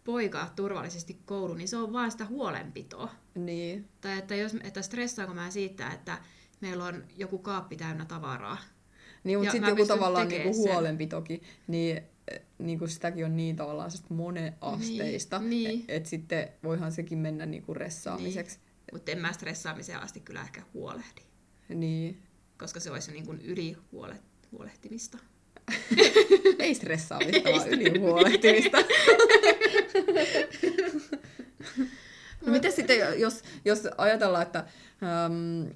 poika 0.03 0.51
turvallisesti 0.55 1.17
kouluun, 1.25 1.57
niin 1.57 1.67
se 1.67 1.77
on 1.77 1.93
vaan 1.93 2.11
sitä 2.11 2.25
huolenpitoa. 2.25 3.11
Niin. 3.35 3.87
Tai 4.01 4.17
että, 4.17 4.35
jos, 4.35 4.55
että 4.63 4.81
stressaanko 4.81 5.33
mä 5.33 5.51
siitä, 5.51 5.89
että 5.91 6.17
meillä 6.61 6.85
on 6.85 7.03
joku 7.17 7.37
kaappi 7.37 7.75
täynnä 7.77 8.05
tavaraa. 8.05 8.57
Niin, 9.23 9.37
mutta 9.39 9.51
sitten 9.51 9.69
joku 9.69 9.85
tavallaan 9.85 10.27
niinku 10.27 10.53
huolenpitokin, 10.55 11.41
niin, 11.67 11.97
eh, 12.31 12.41
niinku 12.57 12.87
sitäkin 12.87 13.25
on 13.25 13.35
niin 13.37 13.55
tavallaan 13.55 13.91
moneasteista, 14.09 15.39
Niin, 15.39 15.49
niin. 15.49 15.79
että 15.79 15.93
et 15.93 16.05
sitten 16.05 16.49
voihan 16.63 16.91
sekin 16.91 17.17
mennä 17.17 17.45
niinku 17.45 17.73
ressaamiseksi. 17.73 18.59
Mutta 18.93 19.11
en 19.11 19.19
mä 19.19 19.33
stressaamiseen 19.33 19.99
asti 19.99 20.19
kyllä 20.19 20.41
ehkä 20.41 20.61
huolehdi, 20.73 21.21
Niin. 21.69 22.21
Koska 22.61 22.79
se 22.79 22.91
olisi 22.91 23.11
niin 23.11 23.25
kuin 23.25 23.41
yli 23.41 23.77
huolehtimista. 24.51 25.17
Ei 26.59 26.75
stressaamista, 26.75 27.49
vaan 27.49 27.69
ylihuolehtimista. 27.69 28.77
no 32.45 32.51
miten 32.51 32.71
sitten, 32.71 33.19
jos, 33.19 33.43
jos 33.65 33.87
ajatellaan, 33.97 34.43
että 34.43 34.59
äm, 34.59 35.69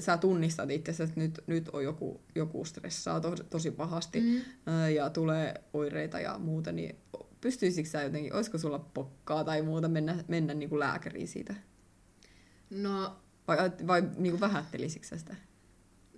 sä 0.00 0.16
tunnistat 0.16 0.70
itse, 0.70 0.90
että 0.90 1.20
nyt, 1.20 1.40
nyt 1.46 1.68
on 1.68 1.84
joku, 1.84 2.20
joku 2.34 2.64
stressaa 2.64 3.20
to, 3.20 3.34
tosi 3.50 3.70
pahasti 3.70 4.20
Mm. 4.20 4.40
ää, 4.66 4.90
ja 4.90 5.10
tulee 5.10 5.54
oireita 5.72 6.20
ja 6.20 6.38
muuta, 6.38 6.72
niin 6.72 6.96
pystyisikö 7.40 7.88
sä 7.88 8.02
jotenkin, 8.02 8.32
olisiko 8.34 8.58
sulla 8.58 8.78
pokkaa 8.78 9.44
tai 9.44 9.62
muuta 9.62 9.88
mennä, 9.88 10.24
mennä 10.28 10.54
niin 10.54 10.68
kuin 10.68 10.80
lääkäriin 10.80 11.28
siitä? 11.28 11.54
No, 12.70 13.16
Vai, 13.48 13.56
vai 13.86 14.02
niin 14.16 14.32
kuin 14.32 14.40
vähättelisikö 14.40 15.06
sä 15.06 15.18
sitä? 15.18 15.36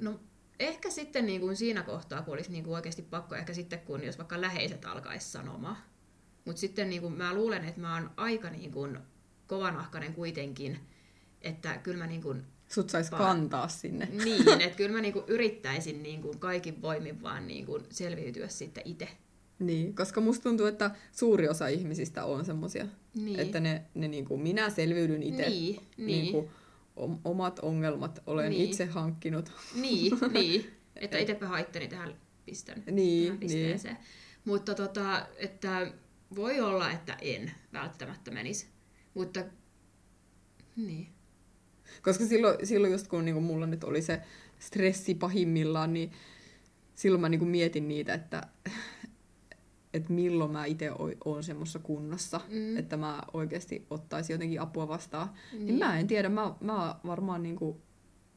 No 0.01 0.21
ehkä 0.61 0.91
sitten 0.91 1.27
niin 1.27 1.41
kuin 1.41 1.57
siinä 1.57 1.83
kohtaa, 1.83 2.23
kun 2.23 2.35
olisi 2.35 2.51
niin 2.53 2.65
kuin 2.65 2.75
oikeasti 2.75 3.03
pakko, 3.03 3.35
ehkä 3.35 3.55
sitten 3.55 3.79
kun 3.79 4.05
jos 4.05 4.19
vaikka 4.19 4.41
läheiset 4.41 4.85
alkaisi 4.85 5.31
sanomaan. 5.31 5.77
Mutta 6.45 6.61
sitten 6.61 6.91
niin 6.91 7.03
kuin 7.03 7.13
mä 7.13 7.35
luulen, 7.35 7.65
että 7.65 7.81
mä 7.81 7.95
oon 7.95 8.11
aika 8.17 8.51
niin 8.51 8.73
kuin 8.73 8.99
kovanahkainen 9.47 10.15
kuitenkin, 10.15 10.79
että 11.43 11.77
kyllä 11.79 11.99
mä 11.99 12.07
niin 12.07 12.23
kuin, 12.23 12.43
Sut 12.69 12.91
sais 12.91 13.13
Va- 13.13 13.19
kantaa 13.19 13.69
sinne. 13.69 14.09
niin, 14.25 14.61
että 14.61 14.77
kyllä 14.77 14.93
mä 14.93 15.01
niin 15.01 15.13
kuin 15.13 15.25
yrittäisin 15.29 16.03
niin 16.03 16.23
kuin 16.23 16.39
kaikin 16.39 16.83
voimin 16.83 17.23
vaan 17.23 17.47
niin 17.47 17.67
kuin 17.67 17.83
selviytyä 17.91 18.49
sitten 18.49 18.83
itse. 18.87 19.09
Niin, 19.59 19.95
koska 19.95 20.21
musta 20.21 20.43
tuntuu, 20.43 20.67
että 20.67 20.91
suuri 21.13 21.49
osa 21.49 21.69
ihmisistä 21.69 22.25
on 22.25 22.45
semmosia, 22.45 22.87
Niin. 23.15 23.41
että 23.41 23.61
ne, 23.61 23.83
ne 23.95 24.09
niin 24.09 24.25
kuin, 24.25 24.41
minä 24.41 24.71
selviydyn 24.71 25.23
itse. 25.23 25.49
Niin, 25.49 25.81
niin. 25.97 26.07
Niin 26.33 26.49
omat 27.25 27.59
ongelmat 27.59 28.23
olen 28.27 28.51
Niin. 28.51 28.71
itse 28.71 28.85
hankkinut. 28.87 29.53
Niin, 29.75 30.13
niin. 30.33 30.71
Että 30.97 31.19
itsepä 31.19 31.47
haittani 31.49 31.89
tähän 31.89 32.15
pistän 32.47 32.83
Niin, 32.91 33.25
tähän 33.27 33.39
pisteeseen. 33.39 33.99
Mutta 34.45 34.75
tota, 34.75 35.27
että 35.37 35.93
voi 36.37 36.61
olla, 36.61 36.91
että 36.91 37.17
en 37.21 37.51
välttämättä 37.73 38.31
menisi. 38.31 38.67
Mutta 39.15 39.45
niin. 40.77 41.09
Koska 42.03 42.27
silloin, 42.27 42.67
silloin 42.67 42.93
just 42.93 43.09
kun 43.09 43.25
niinku 43.25 43.41
mulla 43.41 43.67
nyt 43.67 43.85
oli 43.85 44.03
se 44.03 44.21
stressi 44.59 45.15
pahimmillaan, 45.15 45.93
niin 45.93 46.13
silloin 46.95 47.21
mä 47.21 47.29
niinku 47.29 47.45
mietin 47.47 47.89
niitä, 47.89 48.15
että, 48.15 48.49
että 49.97 50.13
milloin 50.13 50.51
mä 50.51 50.65
itse 50.65 50.91
oon 51.25 51.45
semmoisessa 51.45 51.79
kunnossa, 51.79 52.41
Mm. 52.49 52.77
että 52.77 52.97
mä 52.97 53.23
oikeasti 53.33 53.87
ottaisin 53.91 54.35
jotenkin 54.35 54.61
apua 54.61 54.89
vastaan. 54.89 55.31
Niin, 55.53 55.67
Niin. 55.67 55.79
mä 55.79 55.99
en 55.99 56.07
tiedä, 56.07 56.29
mä, 56.29 56.55
mä 56.61 56.97
varmaan 57.07 57.43
niinku, 57.43 57.81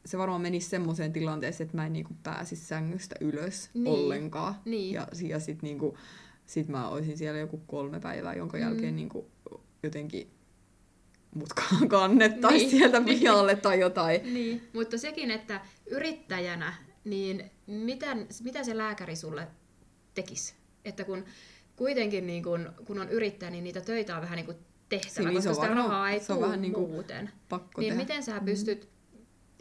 se 0.05 0.17
varmaan 0.17 0.41
menisi 0.41 0.69
semmoiseen 0.69 1.13
tilanteeseen, 1.13 1.65
että 1.65 1.77
mä 1.77 1.85
en 1.85 1.93
niinku 1.93 2.13
pääsisi 2.23 2.65
sängystä 2.65 3.15
ylös 3.21 3.69
Niin. 3.73 3.87
ollenkaan. 3.87 4.55
Niin. 4.65 4.93
Ja, 4.93 5.07
ja 5.27 5.39
sit, 5.39 5.61
niinku, 5.61 5.97
sit 6.45 6.67
mä 6.67 6.89
olisin 6.89 7.17
siellä 7.17 7.39
joku 7.39 7.57
kolme 7.67 7.99
päivää, 7.99 8.33
jonka 8.33 8.57
Mm. 8.57 8.63
jälkeen 8.63 8.95
niinku, 8.95 9.27
jotenkin 9.83 10.29
mut 11.35 11.49
kannettaisiin 11.89 12.59
Niin. 12.61 12.69
sieltä 12.69 13.01
pihalle 13.19 13.55
tai 13.55 13.79
jotain. 13.79 14.33
Niin, 14.33 14.61
mutta 14.73 14.97
sekin, 14.97 15.31
että 15.31 15.61
yrittäjänä, 15.91 16.73
niin 17.05 17.43
mitä, 17.67 18.17
mitä 18.43 18.63
se 18.63 18.77
lääkäri 18.77 19.15
sulle 19.15 19.47
tekisi? 20.13 20.53
Että 20.89 21.03
kun 21.03 21.25
kuitenkin 21.75 22.27
niin 22.27 22.43
kun, 22.43 22.73
kun 22.85 22.99
on 22.99 23.09
yrittäjä, 23.09 23.49
niin 23.49 23.63
niitä 23.63 23.81
töitä 23.81 24.15
on 24.15 24.21
vähän 24.21 24.35
niin 24.35 24.45
kuin 24.45 24.57
tehtävä, 24.89 25.13
Siinä 25.13 25.31
koska 25.31 25.53
sitä 25.53 25.67
rahaa 25.67 26.09
ei 26.09 26.19
se 26.19 26.33
on 26.33 26.37
tule 26.37 26.47
vähän 26.47 26.61
niin 26.61 26.73
kuin 26.73 26.91
muuten. 26.91 27.29
Pakko 27.49 27.81
Niin 27.81 27.93
tehdä. 27.93 28.03
miten 28.03 28.23
sä 28.23 28.41
pystyt, 28.45 28.89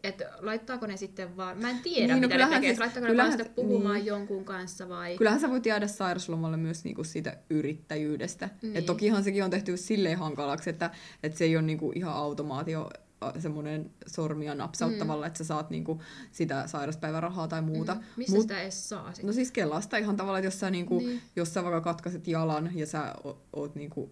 että 0.02 0.30
laittaako 0.40 0.86
ne 0.86 0.96
sitten 0.96 1.36
vaan, 1.36 1.58
mä 1.58 1.70
en 1.70 1.78
tiedä 1.78 2.14
Niin, 2.14 2.22
no 2.22 2.28
mitä 2.28 2.46
ne 2.48 2.54
tekee, 2.54 2.70
siis- 2.70 2.78
laittaako 2.78 3.08
ne 3.08 3.16
vaan 3.16 3.30
sitten 3.32 3.54
puhumaan 3.54 3.94
niin. 3.94 4.06
jonkun 4.06 4.44
kanssa 4.44 4.88
vai... 4.88 5.16
Kyllähän 5.16 5.40
sä 5.40 5.50
voit 5.50 5.66
jäädä 5.66 5.86
sairaslomalle 5.86 6.56
myös 6.56 6.84
niinku 6.84 7.04
siitä 7.04 7.36
yrittäjyydestä. 7.50 8.46
Niin. 8.46 8.58
Niin. 8.62 8.76
Et 8.76 8.86
tokihan 8.86 9.24
sekin 9.24 9.44
on 9.44 9.50
tehty 9.50 9.76
silleen 9.76 10.18
hankalaksi, 10.18 10.70
että, 10.70 10.90
että 11.22 11.38
se 11.38 11.44
ei 11.44 11.56
ole 11.56 11.62
niinku 11.62 11.92
ihan 11.94 12.14
automaatio 12.14 12.90
semmoinen 13.38 13.90
sormia 14.06 14.54
napsauttavalla, 14.54 15.24
mm. 15.24 15.26
että 15.26 15.38
sä 15.38 15.44
saat 15.44 15.70
niinku 15.70 16.02
sitä 16.32 16.66
sairaspäivärahaa 16.66 17.48
tai 17.48 17.62
muuta. 17.62 17.94
Mm, 17.94 18.00
Mistä 18.16 18.32
Mut- 18.36 18.42
sitä 18.42 18.60
edes 18.62 18.88
saa 18.88 19.06
sitten? 19.06 19.26
No 19.26 19.32
siis 19.32 19.50
Kelasta 19.52 19.96
ihan 19.96 20.16
tavalla, 20.16 20.38
että 20.38 20.46
jos 20.46 20.60
sä, 20.60 20.70
niinku, 20.70 20.98
Niin. 20.98 21.20
jos 21.36 21.54
sä 21.54 21.62
vaikka 21.62 21.80
katkaiset 21.80 22.28
jalan 22.28 22.70
ja 22.74 22.86
sä 22.86 23.14
o- 23.24 23.42
oot 23.52 23.74
niinku 23.74 24.10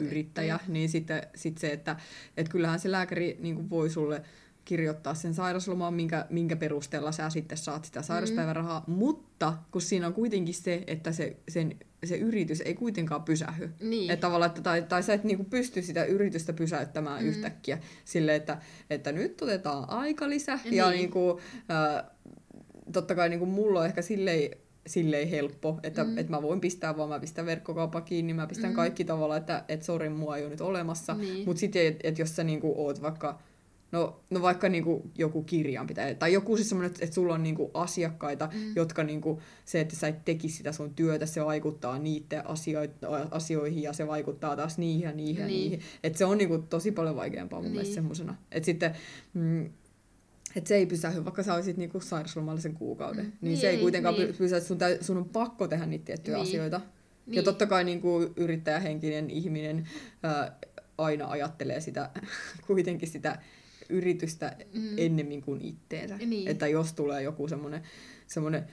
yrittäjä, 0.00 0.58
niin 0.68 0.88
sitten 0.88 1.22
sit 1.34 1.58
se, 1.58 1.72
että 1.72 1.96
et 2.36 2.48
kyllähän 2.48 2.80
se 2.80 2.90
lääkäri 2.90 3.36
niinku 3.40 3.70
voi 3.70 3.90
sulle 3.90 4.22
kirjoittaa 4.64 5.14
sen 5.14 5.34
sairaslomaan, 5.34 5.94
minkä, 5.94 6.26
minkä 6.30 6.56
perusteella 6.56 7.12
sä 7.12 7.30
sitten 7.30 7.58
saat 7.58 7.84
sitä 7.84 8.02
sairaspäivärahaa, 8.02 8.84
mm. 8.86 8.92
mutta 8.94 9.54
kun 9.70 9.82
siinä 9.82 10.06
on 10.06 10.12
kuitenkin 10.14 10.54
se, 10.54 10.84
että 10.86 11.12
se, 11.12 11.36
sen, 11.48 11.76
se 12.04 12.16
yritys 12.16 12.60
ei 12.60 12.74
kuitenkaan 12.74 13.22
pysähy. 13.22 13.70
Niin. 13.80 14.10
Että 14.10 14.20
tavallaan, 14.26 14.48
että, 14.48 14.62
tai, 14.62 14.82
tai 14.82 15.02
sä 15.02 15.12
et 15.14 15.24
niinku 15.24 15.44
pysty 15.44 15.82
sitä 15.82 16.04
yritystä 16.04 16.52
pysäyttämään 16.52 17.22
Mm. 17.22 17.28
yhtäkkiä 17.28 17.78
sille, 18.04 18.34
että, 18.34 18.58
että 18.90 19.12
nyt 19.12 19.42
otetaan 19.42 19.90
aikalisä. 19.90 20.58
Niin. 20.64 20.74
Ja 20.74 20.90
niinku, 20.90 21.40
äh, 21.70 22.04
totta 22.92 23.14
kai 23.14 23.28
niinku 23.28 23.46
mulla 23.46 23.80
on 23.80 23.86
ehkä 23.86 24.02
silleen, 24.02 24.50
silleen 24.86 25.28
helppo, 25.28 25.80
että 25.82 26.04
Mm. 26.04 26.10
mm. 26.10 26.18
et 26.18 26.28
mä 26.28 26.42
voin 26.42 26.60
pistää 26.60 26.96
vaan, 26.96 27.08
mä 27.08 27.20
pistän 27.20 27.46
verkkokaupan 27.46 28.02
kiinni, 28.02 28.34
mä 28.34 28.46
pistän 28.46 28.70
Mm. 28.70 28.72
mm. 28.72 28.76
kaikki 28.76 29.04
tavalla, 29.04 29.36
että 29.36 29.64
et 29.68 29.82
sori, 29.82 30.08
mua 30.08 30.36
ei 30.36 30.42
ole 30.42 30.50
nyt 30.50 30.60
olemassa. 30.60 31.14
Niin. 31.14 31.46
Mutta 31.46 31.60
sitten, 31.60 31.86
että 31.86 32.08
et 32.08 32.18
jos 32.18 32.36
sä 32.36 32.44
niinku 32.44 32.74
oot 32.76 33.02
vaikka, 33.02 33.38
no, 33.92 34.20
no 34.30 34.42
vaikka 34.42 34.68
niinku 34.68 35.10
joku 35.18 35.42
kirjanpitäjä, 35.42 36.14
tai 36.14 36.32
joku 36.32 36.56
siis 36.56 36.68
semmoinen, 36.68 36.90
että 36.92 37.04
et 37.04 37.12
sulla 37.12 37.34
on 37.34 37.42
niinku 37.42 37.70
asiakkaita, 37.74 38.48
Mm. 38.54 38.72
jotka 38.76 39.04
niinku, 39.04 39.40
se, 39.64 39.80
että 39.80 39.96
sä 39.96 40.08
et 40.08 40.24
tekisi 40.24 40.56
sitä 40.56 40.72
sun 40.72 40.94
työtä, 40.94 41.26
se 41.26 41.44
vaikuttaa 41.44 41.98
niiden 41.98 42.46
asio- 42.46 43.28
asioihin 43.30 43.82
ja 43.82 43.92
se 43.92 44.06
vaikuttaa 44.06 44.56
taas 44.56 44.78
niihin 44.78 45.02
ja 45.02 45.12
niihin 45.12 45.34
Niin. 45.34 45.40
ja 45.40 45.46
niihin. 45.46 45.80
Että 46.04 46.18
se 46.18 46.24
on 46.24 46.38
niinku 46.38 46.58
tosi 46.58 46.92
paljon 46.92 47.16
vaikeampaa 47.16 47.58
mun 47.58 47.64
Niin. 47.64 47.72
mielestä 47.72 47.94
semmosena. 47.94 48.34
Että 48.52 48.66
sitten, 48.66 48.94
mm, 49.34 49.64
että 50.56 50.68
se 50.68 50.74
ei 50.74 50.86
pysähy, 50.86 51.24
vaikka 51.24 51.42
sä 51.42 51.54
olisit 51.54 51.76
niinku 51.76 52.00
sairauslomalla 52.00 52.60
sen 52.60 52.74
kuukauden. 52.74 53.24
Mm. 53.24 53.30
Niin, 53.30 53.38
Niin, 53.40 53.58
se 53.58 53.68
ei 53.68 53.78
kuitenkaan 53.78 54.14
niin. 54.14 54.26
niin. 54.26 54.36
pysähy, 54.36 54.60
sun, 54.62 54.78
täy, 54.78 54.98
sun 55.00 55.16
on 55.16 55.28
pakko 55.28 55.68
tehdä 55.68 55.86
niitä 55.86 56.04
tiettyjä 56.04 56.36
Niin. 56.36 56.46
asioita. 56.48 56.80
Niin. 57.26 57.36
Ja 57.36 57.42
totta 57.42 57.66
kai 57.66 57.84
niin 57.84 58.00
kuin 58.00 58.32
yrittäjähenkinen 58.36 59.30
ihminen 59.30 59.88
ää, 60.22 60.56
aina 60.98 61.26
ajattelee 61.30 61.80
sitä, 61.80 62.10
kuitenkin 62.66 63.08
sitä 63.08 63.38
yritystä 63.90 64.56
Mm. 64.74 64.80
mm. 64.80 64.94
ennemmin 64.96 65.42
kuin 65.42 65.60
itteensä. 65.60 66.16
Niin. 66.16 66.48
Että 66.48 66.66
jos 66.68 66.92
tulee 66.92 67.22
joku 67.22 67.48
semmoinen 67.48 67.82
semmoinen 68.26 68.64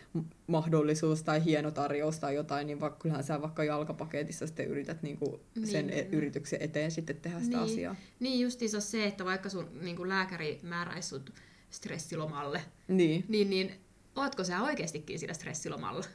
mahdollisuus 0.48 1.24
tai 1.24 1.46
hieno 1.46 1.72
tarjous 1.72 2.20
tai 2.20 2.36
jotain, 2.36 2.68
niin 2.68 2.80
vaikka, 2.80 3.00
kyllähän 3.00 3.24
sä 3.24 3.42
vaikka 3.42 3.64
jalkapaketissa 3.64 4.48
sitten 4.48 4.68
yrität 4.68 5.02
niinku 5.04 5.40
sen 5.64 5.88
Niin. 5.88 6.00
e- 6.00 6.08
yrityksen 6.12 6.62
eteen 6.62 6.92
sitten 6.92 7.16
tehdä 7.16 7.40
sitä 7.40 7.58
Niin. 7.58 7.72
asiaa. 7.72 7.96
Niin 8.20 8.40
justiinsa 8.40 8.80
se, 8.80 9.06
että 9.06 9.26
vaikka 9.26 9.50
sun 9.50 9.70
niin 9.82 10.10
lääkäri 10.10 10.60
määräisi 10.64 11.10
sut 11.10 11.34
stressilomalle, 11.70 12.62
Niin. 12.88 13.26
niin, 13.28 13.50
niin 13.50 13.72
ootko 14.16 14.44
sä 14.44 14.62
oikeastikin 14.64 15.20
sillä 15.20 15.34
stressilomalla? 15.34 16.06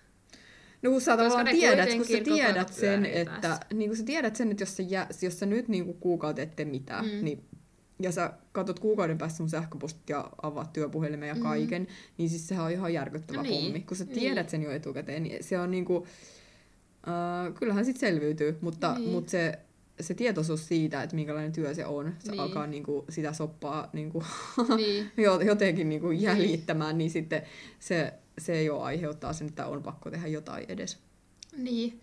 No 0.83 0.91
kun 0.91 1.01
sä 1.01 1.17
tavallaan 1.17 1.47
tiedät, 1.47 1.95
kun 1.97 2.05
sä 2.05 2.21
tiedät 2.25 2.73
sen, 2.73 3.07
että, 3.07 3.61
niin 3.75 3.91
kun 3.91 3.97
sä 3.97 4.05
tiedät 4.05 4.37
sen, 4.37 4.51
että 4.51 4.62
jos 4.62 4.77
sä, 4.77 4.83
jää, 4.83 5.09
jos 5.23 5.38
sä 5.38 5.47
nyt 5.47 5.69
niin 5.69 5.95
kuukauden 5.95 6.43
et 6.43 6.57
tee 6.57 6.65
mitään, 6.65 7.05
mm. 7.05 7.25
niin, 7.25 7.45
ja 8.03 8.12
sä 8.12 8.33
katsot 8.53 8.79
kuukauden 8.79 9.19
päästä 9.19 9.37
sun 9.37 9.49
sähköpostit 9.51 10.09
ja 10.11 10.31
avaat 10.43 10.73
työpuhelimen 10.73 11.29
ja 11.29 11.35
Mm. 11.35 11.43
kaiken, 11.43 11.87
niin 12.19 12.31
siis 12.31 12.49
sehän 12.49 12.65
on 12.65 12.71
ihan 12.73 12.93
järkyttävä 12.95 13.37
No 13.37 13.43
niin, 13.43 13.65
pommi. 13.65 13.81
Kun 13.81 13.97
sä 13.97 14.05
niin. 14.05 14.15
tiedät 14.15 14.49
sen 14.49 14.62
jo 14.62 14.71
etukäteen, 14.71 15.23
niin 15.23 15.45
se 15.45 15.59
on 15.59 15.71
niinku, 15.71 16.07
äh, 17.09 17.55
kyllähän 17.55 17.85
sit 17.85 17.97
selviytyy, 17.97 18.59
mutta, 18.61 18.93
Niin. 18.93 19.01
niin. 19.03 19.12
mutta 19.12 19.31
se, 19.31 19.59
se 20.01 20.15
tietoisuus 20.15 20.69
siitä, 20.69 21.03
että 21.03 21.17
minkälainen 21.17 21.53
työ 21.53 21.75
se 21.75 21.87
on, 21.87 22.15
se 22.19 22.31
Niin. 22.31 22.41
alkaa 22.41 22.67
niinku 22.67 23.05
sitä 23.09 23.33
soppaa 23.33 23.91
niinku 23.93 24.25
niin. 24.77 25.11
jo- 25.17 25.41
jotenkin 25.41 25.88
niinku 25.88 26.11
jäljittämään, 26.11 26.99
niin 26.99 27.11
sitten 27.11 27.43
se, 27.79 28.12
se 28.38 28.62
jo 28.62 28.81
aiheuttaa 28.81 29.33
sen, 29.33 29.49
että 29.49 29.67
on 29.67 29.83
pakko 29.83 30.11
tehdä 30.11 30.27
jotain 30.29 30.65
edes. 30.69 30.99
niin. 31.57 32.01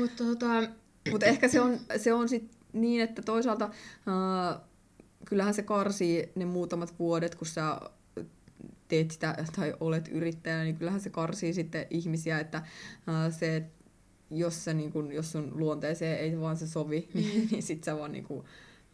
Mutta 0.00 0.24
tota, 0.24 0.46
Mutta 1.10 1.26
ehkä 1.26 1.48
se 1.48 1.60
on, 1.60 1.78
se 1.96 2.12
on 2.12 2.28
sit 2.28 2.50
niin, 2.72 3.00
että 3.00 3.22
toisaalta 3.22 3.64
äh, 3.64 4.60
kyllähän 5.24 5.54
se 5.54 5.62
karsii 5.62 6.32
ne 6.34 6.44
muutamat 6.44 6.98
vuodet, 6.98 7.34
kun 7.34 7.46
sä 7.46 7.80
teet 8.88 9.10
sitä 9.10 9.44
tai 9.56 9.74
olet 9.80 10.08
yrittäjä, 10.08 10.64
niin 10.64 10.76
kyllähän 10.76 11.00
se 11.00 11.10
karsii 11.10 11.52
sitten 11.52 11.86
ihmisiä, 11.90 12.40
että 12.40 12.58
äh, 12.58 13.38
se, 13.38 13.56
et 13.56 13.64
jos, 14.30 14.64
se, 14.64 14.74
niin 14.74 14.92
kun, 14.92 15.12
jos 15.12 15.32
sun 15.32 15.52
luonteeseen 15.54 16.18
ei 16.18 16.40
vaan 16.40 16.56
se 16.56 16.66
sovi, 16.66 17.08
Mm. 17.14 17.20
niin, 17.20 17.48
niin 17.50 17.62
sit 17.62 17.84
sä 17.84 17.98
vaan 17.98 18.12
niin 18.12 18.24
kun, 18.24 18.44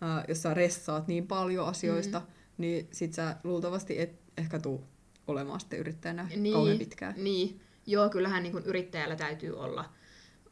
äh, 0.02 0.24
jos 0.28 0.42
sä 0.42 0.54
ressaat 0.54 1.08
niin 1.08 1.26
paljon 1.26 1.66
asioista, 1.66 2.18
mm. 2.20 2.26
niin 2.58 2.88
sit 2.92 3.14
sä 3.14 3.36
luultavasti 3.44 4.00
et 4.00 4.20
ehkä 4.36 4.58
tuu 4.58 4.84
olemaan 5.26 5.60
sitten 5.60 5.78
yrittäjänä 5.78 6.28
niin, 6.36 6.54
kauhean 6.54 6.78
pitkään. 6.78 7.14
Niin. 7.16 7.60
Joo, 7.86 8.08
kyllähän 8.08 8.42
niin 8.42 8.52
kuin 8.52 8.64
yrittäjällä 8.64 9.16
täytyy 9.16 9.58
olla, 9.58 9.84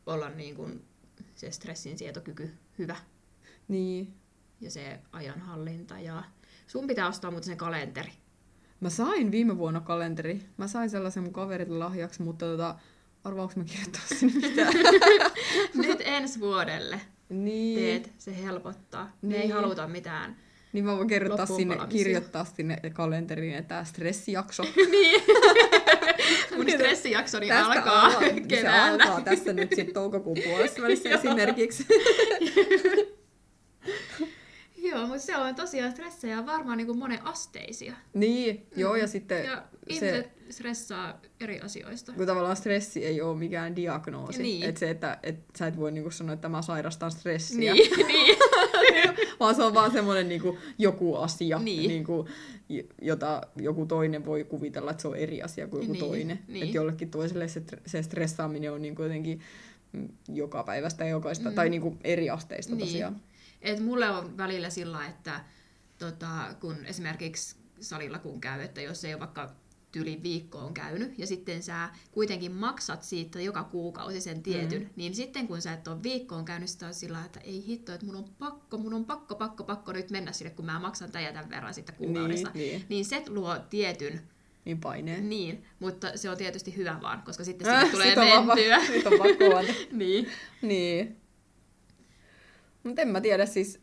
olla 0.07 0.31
niin 0.31 0.57
kuin 0.57 0.85
se 1.35 1.51
stressin 1.51 1.99
sietokyky 1.99 2.51
hyvä 2.79 2.97
Niin. 3.69 4.15
Ja 4.61 4.71
se 4.71 4.99
ajanhallinta. 5.13 5.99
Ja 6.01 6.23
sun 6.67 6.87
pitää 6.87 7.09
ostaa 7.09 7.31
muuten 7.31 7.47
se 7.47 7.57
kalenteri. 7.57 8.13
Mä 8.81 8.91
sain 8.91 9.31
viime 9.31 9.59
vuonna 9.59 9.81
kalenteri. 9.81 10.41
Mä 10.57 10.69
sain 10.69 10.91
sellaisen 10.91 11.23
mun 11.23 11.33
kaverille 11.33 11.79
lahjaksi, 11.79 12.23
mutta 12.23 12.47
tota, 12.47 12.75
arvaanko 13.25 13.55
mä 13.57 13.65
kirjoittaa 13.65 14.03
sinne 14.07 14.35
mitään? 14.49 14.73
Nyt 15.87 15.99
ensi 16.05 16.41
vuodelle 16.41 17.01
niin. 17.29 17.79
teet, 17.79 18.13
se 18.19 18.43
helpottaa. 18.43 19.17
Me 19.23 19.35
ei 19.35 19.41
Niin. 19.41 19.53
haluta 19.53 19.89
mitään. 19.89 20.37
Niin 20.73 20.85
mä 20.85 20.97
voin 20.97 21.09
Loppuun 21.29 21.59
sinne, 21.61 21.77
kirjoittaa 21.89 22.45
sinne 22.45 22.77
kalenteriin, 22.93 23.55
että 23.55 23.69
tää 23.69 23.85
stressijakso. 23.85 24.63
niin. 24.91 25.23
Mun 26.57 26.71
stressijaksoni 26.71 27.49
Tästä 27.49 27.73
alkaa 27.73 28.21
Se 28.21 28.41
keväällä. 28.49 29.05
alkaa 29.05 29.21
tässä 29.21 29.53
nyt 29.53 29.69
sitten 29.71 29.95
toukokuun 29.95 30.39
puolessa 30.45 30.83
välissä 30.83 31.09
esimerkiksi. 31.11 31.87
Mutta 35.15 35.27
se 35.27 35.37
on 35.37 35.55
tosiaan 35.55 35.93
stressejä 35.93 36.47
varmaan 36.47 36.79
niin 36.79 36.87
kuin 36.87 36.99
monen 36.99 37.27
asteisia. 37.27 37.95
niin, 38.15 38.67
joo, 38.77 38.97
ja 38.97 39.07
sitten 39.07 39.45
Ja 39.45 39.63
se, 39.91 40.07
ihmiset 40.07 40.31
stressaa 40.51 41.21
eri 41.41 41.61
asioista. 41.61 42.13
kun 42.13 42.27
tavallaan 42.27 42.57
stressi 42.57 43.07
ei 43.07 43.21
ole 43.21 43.37
mikään 43.39 43.77
diagnoosi. 43.77 44.43
Niin. 44.43 44.63
Että 44.65 44.79
se, 44.79 44.91
että 44.91 45.19
et 45.23 45.37
sä 45.59 45.67
et 45.67 45.77
voi 45.77 45.93
niinku 45.93 46.11
sanoa, 46.11 46.33
että 46.33 46.49
mä 46.49 46.63
sairastan 46.63 47.11
stressiä. 47.11 47.75
Niin, 47.75 47.91
niin. 48.07 48.37
vaan 49.41 49.55
se 49.55 49.63
on 49.63 49.75
vaan 49.75 49.93
semmoinen 49.93 50.29
niinku 50.29 50.59
joku 50.79 51.17
asia, 51.17 51.59
Niin. 51.59 51.89
niinku, 51.89 52.29
jota 53.03 53.41
joku 53.57 53.87
toinen 53.87 54.25
voi 54.25 54.45
kuvitella, 54.45 54.91
että 54.91 55.01
se 55.03 55.09
on 55.09 55.17
eri 55.17 55.43
asia 55.43 55.67
kuin 55.69 55.81
joku 55.83 55.93
Niin, 55.93 56.05
toinen. 56.05 56.39
niin. 56.49 56.65
Että 56.65 56.77
jollekin 56.77 57.11
toiselle 57.11 57.49
se, 57.49 57.63
se 57.87 58.03
stressaaminen 58.03 58.73
on 58.73 58.83
niinku 58.83 59.03
jotenkin 59.03 59.41
mm, 59.93 60.09
joka 60.29 60.63
päivästä 60.63 61.05
ja 61.05 61.11
jokaista, 61.11 61.49
Mm. 61.49 61.55
tai 61.55 61.69
niinku 61.69 61.97
eri 62.05 62.31
asteista 62.31 62.75
Niin. 62.75 62.87
tosiaan. 62.87 63.21
Et 63.65 63.81
mulle 63.81 64.11
on 64.11 64.37
välillä 64.37 64.71
sillä, 64.71 65.07
että 65.07 65.41
tota, 65.99 66.55
kun 66.61 66.77
esimerkiksi 66.87 67.57
salilla 67.81 68.19
kun 68.19 68.41
käy, 68.41 68.61
että 68.61 68.81
jos 68.81 69.05
ei 69.05 69.15
ole 69.15 69.21
vaikka 69.21 69.51
tyli 69.93 70.21
viikko 70.23 70.59
on 70.59 70.75
käynyt, 70.75 71.19
ja 71.19 71.27
sitten 71.27 71.63
sä 71.63 71.89
kuitenkin 72.13 72.53
maksat 72.53 73.03
siitä 73.03 73.41
joka 73.41 73.65
kuukausi 73.65 74.21
sen 74.21 74.43
tietyn, 74.43 74.83
mm. 74.83 74.89
niin 74.97 75.15
sitten 75.15 75.47
kun 75.49 75.63
sä 75.63 75.73
et 75.73 75.89
ole 75.89 76.03
viikkoon 76.03 76.45
käynyt, 76.45 76.69
sitä 76.69 76.87
on 76.87 76.95
sillä 76.95 77.25
että 77.25 77.41
ei 77.41 77.65
hitto, 77.67 77.93
että 77.93 78.07
mun 78.07 78.17
on 78.17 78.25
pakko, 78.39 78.79
mun 78.79 78.95
on 78.95 79.05
pakko, 79.05 79.35
pakko, 79.35 79.65
pakko 79.65 79.93
nyt 79.93 80.11
mennä 80.11 80.33
sinne, 80.33 80.51
kun 80.51 80.65
mä 80.67 80.79
maksan 80.79 81.13
tämän 81.13 81.25
ja 81.25 81.33
tämän 81.33 81.51
verran 81.51 81.75
sitten 81.75 81.95
kuukaudessa. 81.95 82.51
Niin, 82.55 82.71
niin. 82.73 82.85
niin 82.89 83.05
se 83.05 83.23
luo 83.29 83.59
tietyn, 83.71 84.21
Niin 84.65 84.81
paineen. 84.81 85.29
niin, 85.29 85.65
mutta 85.79 86.17
se 86.17 86.31
on 86.31 86.37
tietysti 86.37 86.77
hyvä 86.77 86.99
vaan, 87.03 87.23
koska 87.23 87.45
sitten 87.45 87.69
Äh, 87.75 87.91
tulee 87.91 88.09
sit 88.09 88.19
on 88.19 88.27
vaan- 88.27 88.47
mentyä. 88.47 88.81
sit 88.95 89.07
on 89.07 89.19
pakko 89.19 89.45
niin. 89.93 90.29
Niin. 90.63 91.17
Mutta 92.85 93.03
en 93.03 93.09
mä 93.09 93.21
tiedä 93.21 93.47
siis, 93.47 93.81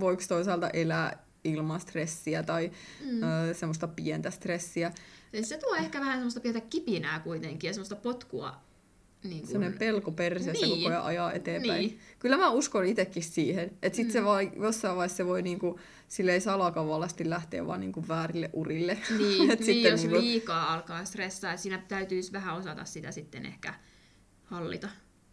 voiko 0.00 0.22
toisaalta 0.28 0.70
elää 0.70 1.24
ilman 1.44 1.80
stressiä 1.80 2.42
tai 2.42 2.70
mm. 3.04 3.22
ö, 3.22 3.54
semmoista 3.54 3.88
pientä 3.88 4.30
stressiä. 4.30 4.92
Siis 5.30 5.48
se 5.48 5.58
tuo 5.58 5.74
ehkä 5.74 6.00
vähän 6.00 6.14
semmoista 6.14 6.40
pientä 6.40 6.60
kipinää 6.60 7.20
kuitenkin 7.20 7.68
ja 7.68 7.74
semmoista 7.74 7.96
potkua. 7.96 8.62
Niin 9.24 9.40
kuin... 9.40 9.50
Sellainen 9.50 9.78
pelko 9.78 10.10
perseessä 10.10 10.66
Niin. 10.66 10.78
koko 10.78 10.88
ajan 10.88 11.04
ajaa 11.04 11.32
eteenpäin. 11.32 11.80
Niin. 11.80 12.00
Kyllä 12.18 12.36
mä 12.36 12.50
uskon 12.50 12.84
itsekin 12.86 13.22
siihen, 13.22 13.70
että 13.82 13.96
sit 13.96 14.06
mm. 14.06 14.12
se 14.12 14.24
vai, 14.24 14.52
jossain 14.56 14.96
vaiheessa 14.96 15.16
se 15.16 15.26
voi 15.26 15.42
niinku, 15.42 15.80
silleen 16.08 16.40
salakavallasti 16.40 17.30
lähteä 17.30 17.66
vaan 17.66 17.80
niinku 17.80 18.08
väärille 18.08 18.50
urille. 18.52 18.98
Niin, 19.18 19.50
Et 19.50 19.58
niin 19.58 19.66
sitten 19.66 19.90
jos 19.90 20.02
niinku- 20.02 20.18
liikaa 20.20 20.72
alkaa 20.72 21.04
stressaa, 21.04 21.52
että 21.52 21.62
siinä 21.62 21.82
täytyisi 21.88 22.32
vähän 22.32 22.56
osata 22.56 22.84
sitä 22.84 23.10
sitten 23.10 23.46
ehkä 23.46 23.74
hallita. 24.44 24.88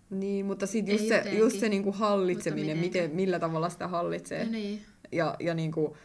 Niin, 0.10 0.46
mutta 0.46 0.68
sitten 0.68 0.96
just 0.96 1.08
se, 1.08 1.24
just 1.38 1.60
se 1.60 1.70
niinku 1.70 1.92
hallitseminen, 1.92 2.78
miten, 2.78 3.12
millä 3.12 3.40
tavalla 3.40 3.70
sitä 3.70 3.88
hallitsee. 3.88 4.40
Ja 4.44 4.50
niin. 4.50 4.82
Ja, 5.12 5.36
ja 5.40 5.54
niinku, 5.54 5.98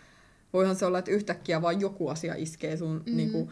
voihan 0.53 0.77
se 0.77 0.87
olla, 0.87 0.99
että 0.99 1.11
yhtäkkiä 1.11 1.63
vaan 1.63 1.81
joku 1.81 2.09
asia 2.09 2.35
iskee 2.35 2.77
sun 2.77 3.03
mm. 3.07 3.17
niinku, 3.17 3.51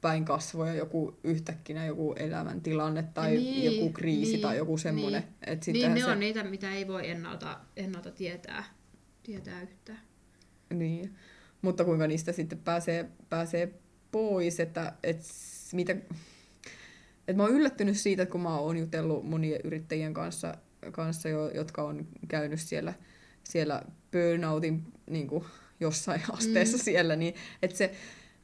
päin 0.00 0.24
kasvoja, 0.24 0.74
joku 0.74 1.18
yhtäkkiä 1.24 1.86
joku 1.86 2.12
elämäntilanne 2.12 3.02
tai 3.14 3.36
Niin, 3.36 3.74
joku 3.74 3.92
kriisi 3.92 4.32
niin, 4.32 4.40
tai 4.40 4.56
joku 4.56 4.78
semmoinen. 4.78 5.22
niin. 5.22 5.32
Et 5.46 5.66
Niin, 5.66 5.94
ne 5.94 6.00
se, 6.00 6.06
on 6.06 6.20
niitä, 6.20 6.44
mitä 6.44 6.72
ei 6.72 6.88
voi 6.88 7.10
ennalta, 7.10 7.60
ennalta 7.76 8.10
tietää, 8.10 8.64
tietää 9.22 9.62
yhtään. 9.62 10.00
Niin. 10.70 11.14
Mutta 11.62 11.84
kuinka 11.84 12.06
niistä 12.06 12.32
sitten 12.32 12.58
pääsee, 12.58 13.08
pääsee 13.28 13.74
pois, 14.10 14.60
että 14.60 14.92
et, 15.02 15.20
mitä... 15.72 15.96
Et 17.28 17.36
mä 17.36 17.42
oon 17.42 17.52
yllättynyt 17.52 17.96
siitä, 17.96 18.22
että 18.22 18.32
kun 18.32 18.40
mä 18.40 18.58
oon 18.58 18.76
jutellut 18.76 19.28
monien 19.28 19.60
yrittäjien 19.64 20.14
kanssa, 20.14 20.54
kanssa 20.92 21.28
jo, 21.28 21.50
jotka 21.50 21.82
on 21.82 22.06
käynyt 22.28 22.60
siellä, 22.60 22.94
siellä 23.44 23.82
burnoutin 24.12 24.82
niin 25.10 25.26
kuin 25.26 25.44
jossain 25.80 26.22
asteessa 26.36 26.76
mm. 26.76 26.82
siellä, 26.82 27.16
niin 27.16 27.34
että 27.62 27.76
se, 27.76 27.92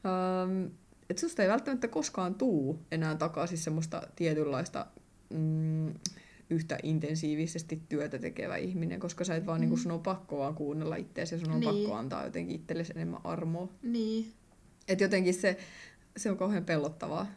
ähm, 0.05 0.65
et 1.09 1.17
susta 1.17 1.43
ei 1.43 1.49
välttämättä 1.49 1.87
koskaan 1.87 2.35
tuu 2.35 2.79
enää 2.91 3.15
takaisin 3.15 3.57
semmoista 3.57 4.01
tietynlaista 4.15 4.87
mm, 5.29 5.93
yhtä 6.49 6.77
intensiivisesti 6.83 7.81
työtä 7.89 8.19
tekevä 8.19 8.55
ihminen, 8.55 8.99
koska 8.99 9.23
sä 9.23 9.35
et 9.35 9.45
vaan, 9.45 9.59
mm. 9.59 9.61
niin 9.61 9.69
kuin, 9.69 9.79
sun 9.79 9.91
on 9.91 10.03
pakko 10.03 10.37
vaan 10.37 10.55
kuunnella 10.55 10.95
itseäsi 10.95 11.35
ja 11.35 11.39
sun 11.39 11.51
on 11.51 11.59
Niin. 11.59 11.73
pakko 11.73 11.95
antaa 11.95 12.25
jotenkin 12.25 12.55
itsellesi 12.55 12.93
enemmän 12.95 13.21
armoa. 13.23 13.69
Niin. 13.83 14.31
Et 14.87 15.01
jotenkin 15.01 15.33
se, 15.33 15.57
se 16.17 16.31
on 16.31 16.37
kauhean 16.37 16.65
pelottavaa. 16.65 17.27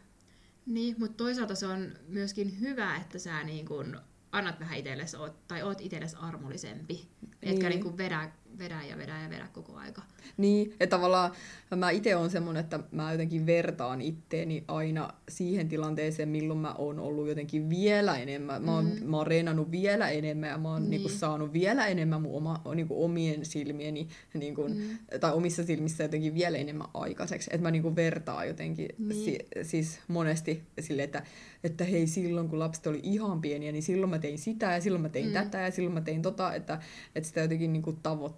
Niin, 0.65 0.95
mutta 0.99 1.17
toisaalta 1.17 1.55
se 1.55 1.67
on 1.67 1.93
myöskin 2.07 2.59
hyvä, 2.59 2.95
että 2.95 3.19
sä 3.19 3.43
niin 3.43 3.65
kun 3.65 3.99
annat 4.31 4.59
vähän 4.59 4.77
itsellesi, 4.77 5.17
oot, 5.17 5.47
tai 5.47 5.63
oot 5.63 5.81
itsellesi 5.81 6.15
armollisempi. 6.19 7.07
Etkä 7.41 7.59
Niin. 7.59 7.69
niin 7.69 7.83
kun 7.83 7.97
vedä, 7.97 8.31
vedä 8.59 8.83
ja 8.89 8.97
vedä 8.97 9.21
ja 9.21 9.29
vedä 9.29 9.47
koko 9.53 9.75
aika. 9.75 10.01
Niin, 10.37 10.73
että 10.79 10.97
tavallaan 10.97 11.31
mä 11.75 11.89
itse 11.89 12.15
on 12.15 12.29
semmoinen, 12.29 12.63
että 12.63 12.79
mä 12.91 13.11
jotenkin 13.11 13.45
vertaan 13.45 14.01
itteeni 14.01 14.63
aina 14.67 15.09
siihen 15.29 15.69
tilanteeseen, 15.69 16.29
milloin 16.29 16.59
mä 16.59 16.73
oon 16.73 16.99
ollut 16.99 17.27
jotenkin 17.27 17.69
vielä 17.69 18.17
enemmän. 18.17 18.63
Mä 18.63 18.75
oon, 18.75 18.85
mm. 18.85 19.09
mä 19.09 19.17
oon 19.17 19.27
reenannut 19.27 19.71
vielä 19.71 20.09
enemmän 20.09 20.49
ja 20.49 20.57
mä 20.57 20.69
oon 20.69 20.81
niin. 20.81 20.89
Niin. 20.89 21.01
niinku 21.01 21.19
saanut 21.19 21.53
vielä 21.53 21.87
enemmän 21.87 22.21
mun 22.21 22.37
oma, 22.37 22.61
niinku 22.75 23.03
omien 23.03 23.45
silmieni, 23.45 24.07
niinku, 24.33 24.67
mm. 24.67 24.97
tai 25.19 25.33
omissa 25.33 25.63
silmissä 25.63 26.03
jotenkin 26.03 26.33
vielä 26.33 26.57
enemmän 26.57 26.87
aikaiseksi. 26.93 27.49
Että 27.53 27.63
mä 27.63 27.71
niinku 27.71 27.95
vertaan 27.95 28.47
jotenkin 28.47 28.87
Niin. 28.97 29.25
si, 29.25 29.39
siis 29.61 29.99
monesti 30.07 30.63
sille, 30.79 31.03
että, 31.03 31.23
että 31.63 31.83
hei 31.83 32.07
silloin 32.07 32.49
kun 32.49 32.59
lapset 32.59 32.87
oli 32.87 32.99
ihan 33.03 33.41
pieniä, 33.41 33.71
niin 33.71 33.83
silloin 33.83 34.09
mä 34.09 34.19
tein 34.19 34.37
sitä 34.37 34.71
ja 34.71 34.81
silloin 34.81 35.01
mä 35.01 35.09
tein 35.09 35.27
mm. 35.27 35.33
tätä 35.33 35.57
ja 35.57 35.71
silloin 35.71 35.93
mä 35.93 36.01
tein 36.01 36.21
tota, 36.21 36.53
että, 36.53 36.79
että 37.15 37.27
sitä 37.27 37.41
jotenkin 37.41 37.73
niinku 37.73 37.93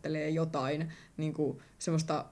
tavoittelee 0.07 0.29
jotain 0.29 0.93
niinku 1.17 1.61
semmoista 1.79 2.25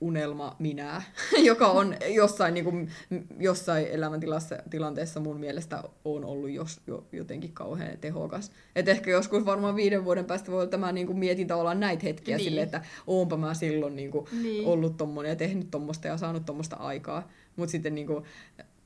unelma 0.00 0.56
minää, 0.58 1.02
joka 1.50 1.66
on 1.66 1.96
jossain, 2.14 2.54
niin 2.54 2.64
kuin, 2.64 2.90
jossain 3.38 3.86
elämäntilanteessa 3.86 5.20
mun 5.20 5.40
mielestä 5.40 5.82
on 6.04 6.24
ollut 6.24 6.50
jos, 6.50 6.80
jo, 6.86 7.06
jotenkin 7.12 7.52
kauhean 7.52 7.98
tehokas. 7.98 8.50
Et 8.76 8.88
ehkä 8.88 9.10
joskus 9.10 9.44
varmaan 9.44 9.76
viiden 9.76 10.04
vuoden 10.04 10.24
päästä 10.24 10.52
voi 10.52 10.68
tämä 10.68 10.92
niin 10.92 11.06
kuin 11.06 11.18
mietin 11.18 11.46
tavallaan 11.46 11.80
näitä 11.80 12.02
hetkiä 12.02 12.36
Niin. 12.36 12.44
niin. 12.44 12.50
sille, 12.50 12.62
että 12.62 12.82
oonpa 13.06 13.36
mä 13.36 13.54
silloin 13.54 13.96
niin 13.96 14.10
kuin, 14.10 14.26
Niin. 14.32 14.42
niin. 14.42 14.66
ollut 14.66 14.96
tommonen 14.96 15.30
ja 15.30 15.36
tehnyt 15.36 15.70
tommosta 15.70 16.08
ja 16.08 16.16
saanut 16.16 16.46
tommosta 16.46 16.76
aikaa. 16.76 17.28
Mutta 17.56 17.70
sitten 17.72 17.94
niin 17.94 18.06
kuin, 18.06 18.24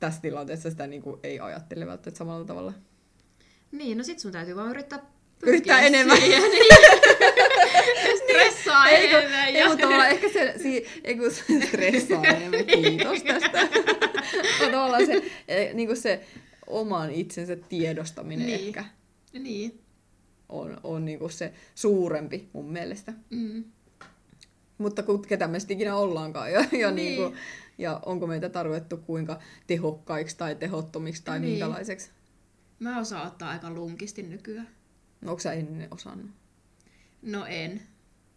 tässä 0.01 0.23
tilanteessa 0.23 0.71
sitä 0.71 0.87
niin 0.87 1.03
kuin, 1.03 1.21
ei 1.23 1.41
ajattele 1.41 1.87
välttämättä 1.87 2.19
samalla 2.19 2.45
tavalla. 2.45 2.73
Niin, 3.73 3.99
no 3.99 4.05
sit 4.05 4.19
sun 4.19 4.33
täytyy 4.33 4.57
vaan 4.57 4.71
yrittää 4.71 5.17
Yrittää 5.43 5.81
enemmän. 5.81 6.17
Siihen, 6.17 6.43
niin. 6.51 6.67
Stressaa 8.85 9.45
ei, 9.47 9.59
Ja... 9.59 9.67
mutta 9.69 9.83
tavallaan 9.83 10.11
ehkä 10.11 10.29
se, 10.29 10.55
si, 10.63 10.87
ei 11.05 11.17
kun 11.17 11.31
se 11.31 11.43
stressaa 11.67 12.25
enemmän, 12.25 12.65
kiitos 12.65 13.23
tästä. 13.23 13.69
tavallaan 14.73 15.07
se, 15.07 15.23
eh, 15.49 15.75
niin 15.75 15.89
kuin 15.89 15.97
se 15.97 16.25
oman 16.67 17.11
itsensä 17.11 17.57
tiedostaminen 17.57 18.47
Niin. 18.47 18.67
ehkä 18.69 18.85
Niin. 19.33 19.81
on, 20.49 20.81
on 20.83 21.05
niin 21.05 21.19
kuin 21.19 21.33
se 21.33 21.53
suurempi 21.75 22.49
mun 22.53 22.73
mielestä. 22.73 23.13
Mm. 23.31 23.65
Mutta 24.79 25.03
kun, 25.03 25.23
ketä 25.27 25.49
me 25.49 25.61
sitten 25.61 25.75
ikinä 25.77 25.97
ollaankaan 25.97 26.53
ja, 26.53 26.61
ja, 26.73 26.91
Niin. 26.91 26.97
niin. 26.97 27.17
Kuin, 27.17 27.35
ja 27.79 28.01
onko 28.07 28.27
meitä 28.27 28.49
tarvittu 28.49 28.97
kuinka 28.97 29.41
tehokkaiksi 29.67 30.37
tai 30.37 30.55
tehottomiksi 30.55 31.23
tai 31.25 31.39
Niin. 31.39 31.43
niin. 31.43 31.53
minkälaiseksi. 31.53 32.11
Mä 32.79 32.99
osaan 33.01 33.27
ottaa 33.27 33.51
aika 33.51 33.71
lunkisti 33.71 34.23
nykyään. 34.23 34.69
No, 35.21 35.31
onko 35.31 35.41
sä 35.41 35.53
ennen 35.53 35.89
osannut? 35.91 36.31
No 37.23 37.47
en. 37.47 37.83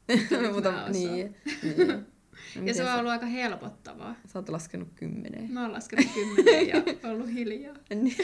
Mutta 0.54 0.90
niin, 0.90 1.36
niin. 1.64 2.06
Ja 2.66 2.74
se 2.74 2.82
on 2.84 2.88
sä, 2.88 2.96
ollut 2.96 3.12
aika 3.12 3.26
helpottavaa. 3.26 4.16
sä 4.28 4.40
oot 4.40 4.50
laskenut 4.50 4.88
kymmeneen. 4.96 5.52
Mä 5.52 5.62
oon 5.62 5.72
laskenut 5.74 6.06
kymmenen 6.14 6.68
ja 6.68 6.84
ollut 7.12 7.34
hiljaa. 7.34 7.76
Niin. 7.96 8.16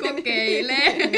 Kokeilee. 0.00 1.10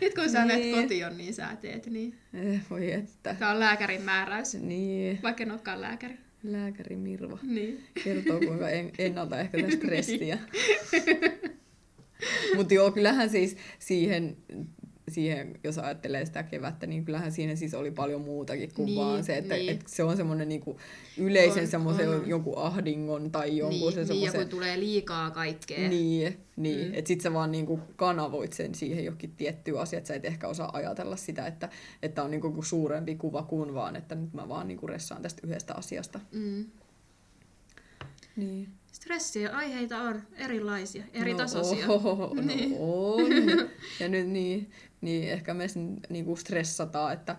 Nyt 0.00 0.14
kun 0.14 0.30
sä 0.30 0.44
Niin. 0.44 0.82
kotiin, 0.82 1.16
niin 1.18 1.34
sä 1.34 1.48
teet 1.60 1.86
niin. 1.86 2.14
Eh, 2.34 2.60
Voi 2.70 2.92
että. 2.92 3.34
Tää 3.38 3.50
on 3.50 3.60
lääkärin 3.60 4.02
määräys. 4.02 4.54
Niin, 4.54 5.18
Vaikka 5.22 5.42
en 5.42 5.50
olekaan 5.50 5.80
lääkäri. 5.80 6.14
lääkäri 6.42 6.96
Mirva 6.96 7.38
Niin. 7.42 7.84
kertoo, 8.04 8.38
kuinka 8.40 8.68
en, 8.70 8.92
ennaltaehkäistä 8.98 9.70
stressiä. 9.76 10.38
Mutta 12.56 12.74
joo, 12.74 12.90
kyllähän 12.90 13.30
siis 13.30 13.56
siihen, 13.78 14.36
siihen, 15.08 15.60
jos 15.64 15.78
ajattelee 15.78 16.26
sitä 16.26 16.42
kevättä, 16.42 16.86
niin 16.86 17.04
kyllähän 17.04 17.32
siinä 17.32 17.56
siis 17.56 17.74
oli 17.74 17.90
paljon 17.90 18.20
muutakin 18.20 18.70
kuin 18.74 18.86
Niin, 18.86 18.96
niin, 18.96 19.06
vaan 19.06 19.24
se, 19.24 19.36
että 19.36 19.54
niin. 19.54 19.70
et 19.70 19.82
se 19.86 20.02
on 20.02 20.16
semmoinen 20.16 20.48
niinku 20.48 20.76
yleisen 21.18 21.68
semmoisen 21.68 22.08
on. 22.08 22.28
jonkun 22.28 22.58
ahdingon 22.58 23.30
tai 23.30 23.56
jonkun 23.56 23.80
Niin, 23.80 23.92
se 23.92 24.00
niin, 24.00 24.06
ja 24.06 24.06
semmoisen... 24.06 24.40
kun 24.40 24.48
tulee 24.48 24.80
liikaa 24.80 25.30
kaikkea. 25.30 25.88
Niin, 25.88 26.38
niin. 26.56 26.78
Mm. 26.78 26.84
Mm. 26.84 26.94
että 26.94 27.08
sit 27.08 27.20
sä 27.20 27.32
vaan 27.32 27.50
niinku 27.50 27.80
kanavoit 27.96 28.52
sen 28.52 28.74
siihen 28.74 29.04
johonkin 29.04 29.32
tiettyyn 29.36 29.78
asiaan, 29.78 29.98
että 29.98 30.08
sä 30.08 30.14
et 30.14 30.24
ehkä 30.24 30.48
osaa 30.48 30.70
ajatella 30.72 31.16
sitä, 31.16 31.46
että, 31.46 31.68
että 32.02 32.22
on 32.22 32.30
niinku 32.30 32.62
suurempi 32.62 33.14
kuva 33.14 33.42
kuin 33.42 33.74
vaan, 33.74 33.96
että 33.96 34.14
nyt 34.14 34.32
mä 34.32 34.48
vaan 34.48 34.68
niinku 34.68 34.86
ressaan 34.86 35.22
tästä 35.22 35.46
yhdestä 35.46 35.74
asiasta. 35.74 36.20
Mm. 36.32 36.64
Niin. 38.36 38.68
Stressiä 38.92 39.56
aiheita 39.56 39.98
on 40.00 40.22
erilaisia, 40.36 41.04
eri 41.12 41.32
no, 41.32 41.38
tasoisia. 41.38 41.88
Oho, 41.88 42.34
no 42.34 42.42
Niin. 42.42 42.76
on. 42.78 43.24
Ja 44.00 44.08
nyt 44.08 44.26
niin, 44.28 44.70
niin 45.00 45.28
ehkä 45.32 45.54
me 45.54 45.68
sen 45.68 46.00
niinku 46.08 46.36
stressataan, 46.36 47.12
että 47.12 47.36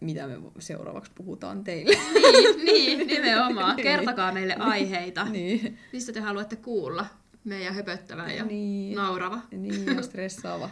mitä 0.00 0.26
me 0.26 0.36
seuraavaksi 0.58 1.12
puhutaan 1.14 1.64
teille. 1.64 1.96
niin, 2.14 2.64
niin, 2.64 3.06
nimenomaan. 3.22 3.76
Niin. 3.76 3.82
Kertokaa 3.84 4.32
meille 4.32 4.54
aiheita. 4.54 5.24
niin. 5.24 5.78
Mistä 5.92 6.12
te 6.12 6.20
haluatte 6.20 6.56
kuulla 6.56 7.06
meidän 7.44 7.74
höpöttävän 7.74 8.36
ja 8.36 8.44
Niin. 8.44 8.94
naurava. 8.96 9.40
Niin, 9.50 9.86
ja 9.96 10.02
stressaava. 10.02 10.70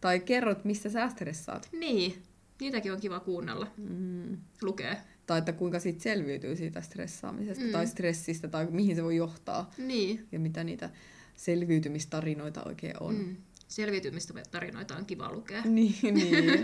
Tai 0.00 0.20
kerrot, 0.20 0.64
mistä 0.64 0.88
sä 0.88 1.08
stressaat. 1.08 1.68
Niin, 1.72 2.22
niitäkin 2.60 2.92
on 2.92 3.00
kiva 3.00 3.20
kuunnella, 3.20 3.66
Mm. 3.76 4.36
lukea. 4.62 4.96
Tai 5.30 5.38
että 5.38 5.52
kuinka 5.52 5.78
siitä 5.80 6.02
selviytyy 6.02 6.56
siitä 6.56 6.80
stressaamisesta 6.80 7.64
Mm. 7.64 7.70
tai 7.70 7.86
stressistä 7.86 8.48
tai 8.48 8.66
mihin 8.70 8.96
se 8.96 9.04
voi 9.04 9.16
johtaa 9.16 9.70
Niin, 9.78 10.26
ja 10.32 10.40
mitä 10.40 10.64
niitä 10.64 10.90
selviytymistarinoita 11.36 12.62
oikein 12.66 12.94
on. 13.02 13.14
mm. 13.14 13.36
selviytymistä 13.68 14.34
tarinoita 14.50 14.96
on 14.96 15.06
kiva 15.06 15.32
lukea. 15.32 15.62
Niin, 15.76 15.94
niin. 16.14 16.60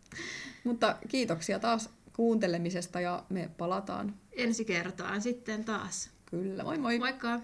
Mutta 0.64 0.96
kiitoksia 1.08 1.58
taas 1.58 1.90
kuuntelemisesta 2.16 3.00
ja 3.00 3.24
me 3.28 3.50
palataan 3.58 4.14
Ensi 4.32 4.64
kertaan 4.64 5.22
sitten 5.22 5.64
taas. 5.64 6.10
kyllä. 6.26 6.62
Moi 6.62 6.78
moi! 6.78 6.98
Moikka! 6.98 7.40